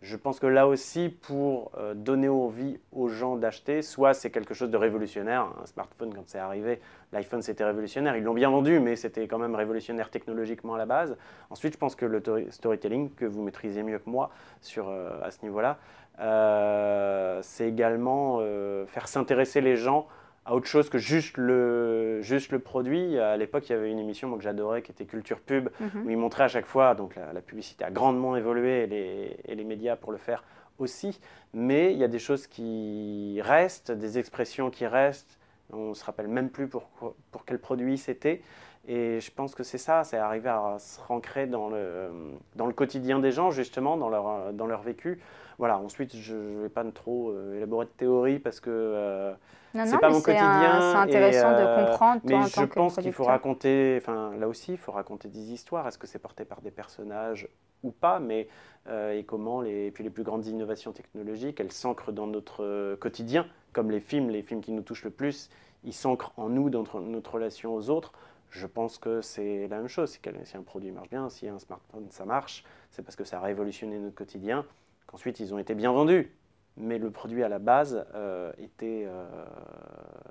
Je 0.00 0.16
pense 0.16 0.38
que 0.38 0.46
là 0.46 0.68
aussi, 0.68 1.08
pour 1.08 1.72
euh, 1.76 1.92
donner 1.92 2.28
envie 2.28 2.78
aux 2.92 3.08
gens 3.08 3.36
d'acheter, 3.36 3.82
soit 3.82 4.14
c'est 4.14 4.30
quelque 4.30 4.54
chose 4.54 4.70
de 4.70 4.76
révolutionnaire. 4.76 5.48
Un 5.60 5.66
smartphone, 5.66 6.14
quand 6.14 6.22
c'est 6.26 6.38
arrivé, 6.38 6.80
l'iPhone 7.12 7.42
c'était 7.42 7.64
révolutionnaire. 7.64 8.16
Ils 8.16 8.22
l'ont 8.22 8.34
bien 8.34 8.48
vendu, 8.48 8.78
mais 8.78 8.94
c'était 8.94 9.26
quand 9.26 9.38
même 9.38 9.56
révolutionnaire 9.56 10.08
technologiquement 10.10 10.74
à 10.74 10.78
la 10.78 10.86
base. 10.86 11.16
Ensuite, 11.50 11.72
je 11.72 11.78
pense 11.78 11.96
que 11.96 12.06
le 12.06 12.22
storytelling, 12.50 13.12
que 13.14 13.24
vous 13.24 13.42
maîtrisez 13.42 13.82
mieux 13.82 13.98
que 13.98 14.08
moi 14.08 14.30
sur, 14.60 14.88
euh, 14.88 15.20
à 15.22 15.32
ce 15.32 15.42
niveau-là, 15.42 15.78
euh, 16.20 17.40
c'est 17.42 17.68
également 17.68 18.40
faire 18.86 19.08
s'intéresser 19.08 19.60
les 19.60 19.76
gens 19.76 20.06
à 20.48 20.54
autre 20.54 20.66
chose 20.66 20.88
que 20.88 20.96
juste 20.98 21.36
le, 21.36 22.22
juste 22.22 22.52
le 22.52 22.58
produit. 22.58 23.18
À 23.18 23.36
l'époque, 23.36 23.68
il 23.68 23.72
y 23.72 23.74
avait 23.74 23.90
une 23.90 23.98
émission 23.98 24.28
moi, 24.28 24.38
que 24.38 24.44
j'adorais 24.44 24.80
qui 24.82 24.90
était 24.92 25.04
Culture 25.04 25.40
Pub, 25.40 25.68
Mhm. 25.78 26.06
où 26.06 26.10
ils 26.10 26.16
montraient 26.16 26.44
à 26.44 26.48
chaque 26.48 26.64
fois, 26.66 26.94
donc 26.94 27.16
la, 27.16 27.32
la 27.34 27.40
publicité 27.42 27.84
a 27.84 27.90
grandement 27.90 28.34
évolué 28.34 28.84
et 28.84 28.86
les, 28.86 29.36
et 29.44 29.54
les 29.54 29.64
médias 29.64 29.96
pour 29.96 30.10
le 30.10 30.18
faire 30.18 30.42
aussi, 30.78 31.20
mais 31.52 31.92
il 31.92 31.98
y 31.98 32.04
a 32.04 32.08
des 32.08 32.18
choses 32.18 32.46
qui 32.46 33.40
restent, 33.42 33.90
des 33.92 34.18
expressions 34.18 34.70
qui 34.70 34.86
restent, 34.86 35.38
on 35.70 35.90
ne 35.90 35.94
se 35.94 36.04
rappelle 36.04 36.28
même 36.28 36.48
plus 36.48 36.66
pour, 36.66 36.88
pour 37.30 37.44
quel 37.44 37.58
produit 37.58 37.98
c'était. 37.98 38.40
Et 38.86 39.20
je 39.20 39.30
pense 39.30 39.54
que 39.54 39.62
c'est 39.64 39.76
ça, 39.76 40.02
c'est 40.02 40.16
arriver 40.16 40.48
à 40.48 40.76
se 40.78 40.98
rancrer 40.98 41.46
dans 41.46 41.68
le, 41.68 42.08
dans 42.56 42.64
le 42.64 42.72
quotidien 42.72 43.18
des 43.18 43.32
gens, 43.32 43.50
justement, 43.50 43.98
dans 43.98 44.08
leur, 44.08 44.54
dans 44.54 44.66
leur 44.66 44.80
vécu. 44.80 45.20
Voilà, 45.58 45.78
ensuite, 45.78 46.16
je 46.16 46.34
ne 46.34 46.62
vais 46.62 46.68
pas 46.68 46.84
trop 46.84 47.30
euh, 47.30 47.56
élaborer 47.56 47.86
de 47.86 47.90
théorie 47.90 48.38
parce 48.38 48.60
que 48.60 48.70
euh, 48.70 49.32
Non, 49.74 49.84
c'est 49.84 49.92
non, 49.92 49.98
pas 49.98 50.10
mon 50.10 50.20
quotidien. 50.20 50.92
C'est 50.92 50.98
intéressant 50.98 51.52
et, 51.52 51.56
de 51.56 51.66
euh, 51.66 51.86
comprendre, 51.86 52.20
toi, 52.20 52.30
Mais 52.30 52.34
en 52.36 52.46
je 52.46 52.54
tant 52.54 52.66
pense 52.68 52.96
qu'il 52.96 53.12
faut 53.12 53.24
raconter, 53.24 53.98
enfin 54.00 54.32
là 54.38 54.48
aussi, 54.48 54.72
il 54.72 54.78
faut 54.78 54.92
raconter 54.92 55.28
des 55.28 55.52
histoires. 55.52 55.86
Est-ce 55.88 55.98
que 55.98 56.06
c'est 56.06 56.20
porté 56.20 56.44
par 56.44 56.60
des 56.60 56.70
personnages 56.70 57.48
ou 57.82 57.90
pas? 57.90 58.20
Mais 58.20 58.48
euh, 58.88 59.18
et 59.18 59.24
comment 59.24 59.60
les, 59.60 59.86
et 59.86 59.90
puis 59.90 60.02
les 60.02 60.10
plus 60.10 60.22
grandes 60.22 60.46
innovations 60.46 60.92
technologiques, 60.92 61.60
elles 61.60 61.72
s'ancrent 61.72 62.12
dans 62.12 62.26
notre 62.26 62.64
euh, 62.64 62.96
quotidien, 62.96 63.46
comme 63.72 63.90
les 63.90 64.00
films, 64.00 64.30
les 64.30 64.42
films 64.42 64.62
qui 64.62 64.72
nous 64.72 64.82
touchent 64.82 65.04
le 65.04 65.10
plus, 65.10 65.50
ils 65.84 65.92
s'ancrent 65.92 66.32
en 66.36 66.48
nous, 66.48 66.70
dans 66.70 66.84
notre, 67.00 67.34
relation 67.34 67.74
aux 67.74 67.90
autres. 67.90 68.12
Je 68.50 68.66
pense 68.66 68.96
que 68.96 69.20
c'est 69.20 69.68
la 69.68 69.76
même 69.76 69.88
chose. 69.88 70.10
Si 70.10 70.56
un 70.56 70.62
produit 70.62 70.90
marche 70.90 71.10
bien, 71.10 71.28
si 71.28 71.48
un 71.48 71.58
smartphone 71.58 72.06
ça 72.10 72.24
marche, 72.24 72.64
c'est 72.90 73.02
parce 73.02 73.14
que 73.14 73.24
ça 73.24 73.38
a 73.38 73.40
révolutionné 73.42 73.98
notre 73.98 74.14
quotidien. 74.14 74.64
Qu'ensuite 75.08 75.40
ils 75.40 75.52
ont 75.52 75.58
été 75.58 75.74
bien 75.74 75.90
vendus. 75.90 76.32
Mais 76.76 76.98
le 76.98 77.10
produit 77.10 77.42
à 77.42 77.48
la 77.48 77.58
base 77.58 78.06
euh, 78.14 78.52
était, 78.58 79.04
euh, 79.08 79.26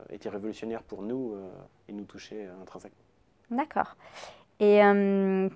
était 0.10 0.30
révolutionnaire 0.30 0.82
pour 0.82 1.02
nous 1.02 1.34
euh, 1.34 1.50
et 1.90 1.92
nous 1.92 2.06
touchait 2.06 2.48
intrinsèquement. 2.62 3.04
D'accord. 3.52 3.98
Et 4.62 4.82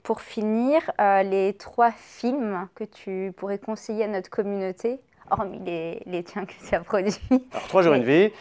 pour 0.03 0.21
finir, 0.21 0.91
les 0.99 1.55
trois 1.57 1.91
films 1.91 2.67
que 2.75 2.83
tu 2.83 3.33
pourrais 3.35 3.57
conseiller 3.57 4.03
à 4.03 4.07
notre 4.07 4.29
communauté, 4.29 4.99
hormis 5.31 5.57
les, 5.59 6.03
les 6.05 6.23
tiens 6.23 6.45
que 6.45 6.53
tu 6.67 6.75
as 6.75 6.81
produits. 6.81 7.17
Alors, 7.51 7.67
trois 7.67 7.81
jours, 7.81 7.93
une 7.95 8.03
vie. 8.03 8.31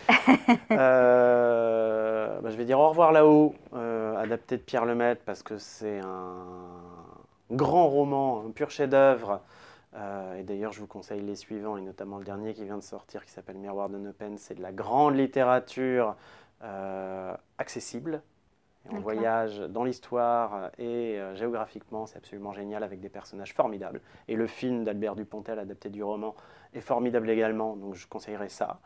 Euh, 0.72 2.40
bah, 2.40 2.50
je 2.50 2.56
vais 2.56 2.66
dire 2.66 2.78
au 2.78 2.90
revoir 2.90 3.12
là-haut, 3.12 3.54
euh, 3.74 4.16
adapté 4.16 4.58
de 4.58 4.62
Pierre 4.62 4.84
Lemaitre, 4.84 5.22
parce 5.24 5.42
que 5.42 5.56
c'est 5.56 6.00
un 6.00 6.44
grand 7.50 7.88
roman, 7.88 8.44
un 8.46 8.50
pur 8.50 8.70
chef-d'œuvre. 8.70 9.40
Euh, 9.94 10.38
et 10.38 10.42
d'ailleurs, 10.44 10.72
je 10.72 10.80
vous 10.80 10.86
conseille 10.86 11.22
les 11.22 11.36
suivants, 11.36 11.76
et 11.76 11.80
notamment 11.80 12.18
le 12.18 12.24
dernier 12.24 12.54
qui 12.54 12.64
vient 12.64 12.78
de 12.78 12.82
sortir, 12.82 13.24
qui 13.24 13.32
s'appelle 13.32 13.56
Miroir 13.56 13.88
de 13.88 13.98
Neupen. 13.98 14.38
C'est 14.38 14.54
de 14.54 14.62
la 14.62 14.72
grande 14.72 15.16
littérature 15.16 16.16
euh, 16.62 17.34
accessible. 17.58 18.22
Et 18.86 18.94
on 18.94 19.00
voyage 19.00 19.58
dans 19.58 19.84
l'histoire 19.84 20.70
et 20.78 21.20
euh, 21.20 21.34
géographiquement, 21.34 22.06
c'est 22.06 22.16
absolument 22.16 22.52
génial 22.52 22.82
avec 22.82 23.00
des 23.00 23.10
personnages 23.10 23.52
formidables. 23.52 24.00
Et 24.26 24.36
le 24.36 24.46
film 24.46 24.84
d'Albert 24.84 25.16
Dupontel, 25.16 25.58
adapté 25.58 25.90
du 25.90 26.02
roman, 26.02 26.34
est 26.72 26.80
formidable 26.80 27.28
également, 27.28 27.76
donc 27.76 27.94
je 27.94 28.06
conseillerais 28.06 28.48
ça. 28.48 28.80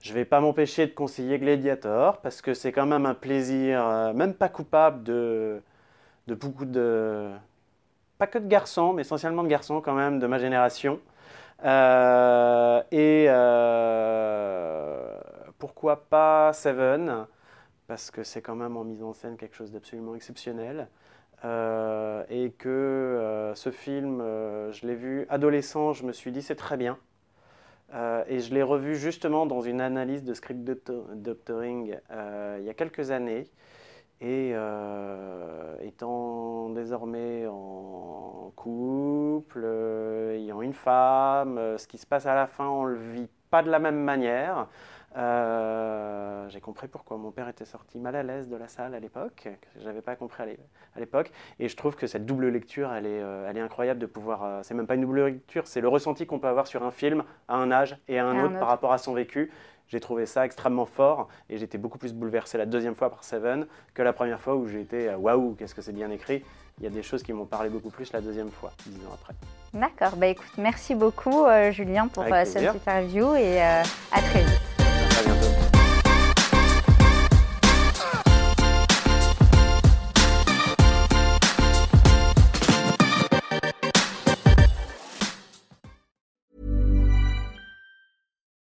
Je 0.00 0.10
ne 0.10 0.14
vais 0.14 0.24
pas 0.24 0.40
m'empêcher 0.40 0.88
de 0.88 0.92
conseiller 0.92 1.38
Gladiator, 1.38 2.20
parce 2.20 2.42
que 2.42 2.52
c'est 2.52 2.72
quand 2.72 2.86
même 2.86 3.06
un 3.06 3.14
plaisir, 3.14 4.12
même 4.12 4.34
pas 4.34 4.48
coupable, 4.48 5.04
de, 5.04 5.62
de 6.26 6.34
beaucoup 6.34 6.64
de... 6.64 7.30
Pas 8.18 8.26
que 8.26 8.38
de 8.38 8.48
garçons, 8.48 8.92
mais 8.92 9.02
essentiellement 9.02 9.44
de 9.44 9.48
garçons 9.48 9.80
quand 9.80 9.94
même, 9.94 10.18
de 10.18 10.26
ma 10.26 10.38
génération. 10.38 10.98
Euh, 11.64 12.82
et 12.90 13.26
euh, 13.28 15.16
pourquoi 15.58 16.08
pas 16.08 16.52
Seven? 16.52 17.26
Parce 17.86 18.10
que 18.10 18.24
c'est 18.24 18.42
quand 18.42 18.56
même 18.56 18.76
en 18.76 18.82
mise 18.82 19.04
en 19.04 19.12
scène 19.12 19.36
quelque 19.36 19.54
chose 19.54 19.70
d'absolument 19.70 20.16
exceptionnel. 20.16 20.88
Euh, 21.44 22.24
et 22.28 22.50
que 22.50 23.52
ce 23.54 23.70
film, 23.70 24.18
je 24.20 24.84
l'ai 24.84 24.96
vu 24.96 25.24
adolescent, 25.30 25.92
je 25.92 26.04
me 26.04 26.12
suis 26.12 26.32
dit 26.32 26.42
c'est 26.42 26.56
très 26.56 26.76
bien. 26.76 26.98
Et 28.28 28.40
je 28.40 28.52
l'ai 28.52 28.64
revu 28.64 28.96
justement 28.96 29.46
dans 29.46 29.60
une 29.60 29.80
analyse 29.80 30.24
de 30.24 30.34
script 30.34 30.64
doctor- 30.64 31.06
doctoring 31.14 31.96
il 32.10 32.64
y 32.64 32.68
a 32.68 32.74
quelques 32.74 33.12
années. 33.12 33.46
Et 34.20 34.50
euh, 34.52 35.76
étant 35.80 36.70
désormais 36.70 37.46
en 37.46 38.52
couple, 38.56 39.60
euh, 39.64 40.36
ayant 40.36 40.60
une 40.60 40.72
femme, 40.74 41.56
euh, 41.56 41.78
ce 41.78 41.86
qui 41.86 41.98
se 41.98 42.06
passe 42.06 42.26
à 42.26 42.34
la 42.34 42.48
fin, 42.48 42.66
on 42.66 42.84
ne 42.84 42.90
le 42.90 42.96
vit 42.96 43.28
pas 43.50 43.62
de 43.62 43.70
la 43.70 43.78
même 43.78 44.00
manière. 44.02 44.66
J'ai 46.48 46.60
compris 46.60 46.88
pourquoi 46.88 47.16
mon 47.16 47.30
père 47.30 47.48
était 47.48 47.64
sorti 47.64 47.98
mal 47.98 48.16
à 48.16 48.22
l'aise 48.22 48.48
de 48.48 48.56
la 48.56 48.68
salle 48.68 48.94
à 48.94 49.00
l'époque, 49.00 49.48
que 49.60 49.80
j'avais 49.80 50.00
pas 50.02 50.16
compris 50.16 50.42
à 50.42 50.46
l'é- 50.46 50.58
à 50.96 51.00
l'époque. 51.00 51.30
Et 51.60 51.68
je 51.68 51.76
trouve 51.76 51.94
que 51.96 52.06
cette 52.06 52.24
double 52.26 52.48
lecture, 52.48 52.92
elle 52.92 53.06
est, 53.06 53.22
elle 53.48 53.56
est 53.56 53.60
incroyable 53.60 54.00
de 54.00 54.06
pouvoir. 54.06 54.64
c'est 54.64 54.74
même 54.74 54.86
pas 54.86 54.94
une 54.94 55.02
double 55.02 55.24
lecture, 55.26 55.66
c'est 55.66 55.80
le 55.80 55.88
ressenti 55.88 56.26
qu'on 56.26 56.38
peut 56.38 56.48
avoir 56.48 56.66
sur 56.66 56.82
un 56.84 56.90
film 56.90 57.24
à 57.48 57.56
un 57.56 57.70
âge 57.70 57.96
et 58.08 58.18
à 58.18 58.26
un, 58.26 58.30
À 58.30 58.32
un 58.32 58.44
autre, 58.44 58.50
autre. 58.50 58.58
par 58.60 58.68
rapport 58.68 58.92
à 58.92 58.98
son 58.98 59.12
vécu. 59.14 59.50
J'ai 59.88 60.00
trouvé 60.00 60.26
ça 60.26 60.44
extrêmement 60.44 60.86
fort 60.86 61.28
et 61.48 61.58
j'étais 61.58 61.78
beaucoup 61.78 61.98
plus 61.98 62.12
bouleversé 62.12 62.58
la 62.58 62.66
deuxième 62.66 62.94
fois 62.94 63.10
par 63.10 63.24
Seven 63.24 63.66
que 63.94 64.02
la 64.02 64.12
première 64.12 64.40
fois 64.40 64.54
où 64.54 64.68
j'ai 64.68 64.80
été 64.80 65.08
euh, 65.08 65.16
waouh, 65.16 65.54
qu'est-ce 65.54 65.74
que 65.74 65.82
c'est 65.82 65.92
bien 65.92 66.10
écrit. 66.10 66.42
Il 66.80 66.84
y 66.84 66.86
a 66.86 66.90
des 66.90 67.02
choses 67.02 67.22
qui 67.22 67.32
m'ont 67.32 67.46
parlé 67.46 67.70
beaucoup 67.70 67.90
plus 67.90 68.12
la 68.12 68.20
deuxième 68.20 68.50
fois, 68.50 68.72
dix 68.86 69.04
ans 69.06 69.14
après. 69.14 69.34
D'accord. 69.74 70.16
Bah 70.16 70.28
écoute, 70.28 70.52
merci 70.56 70.94
beaucoup 70.94 71.44
euh, 71.44 71.72
Julien 71.72 72.06
pour 72.08 72.22
euh, 72.22 72.44
cette 72.44 72.74
interview 72.74 73.34
et 73.34 73.62
euh, 73.62 73.82
à 74.12 74.20
très 74.20 74.40
vite. 74.40 74.67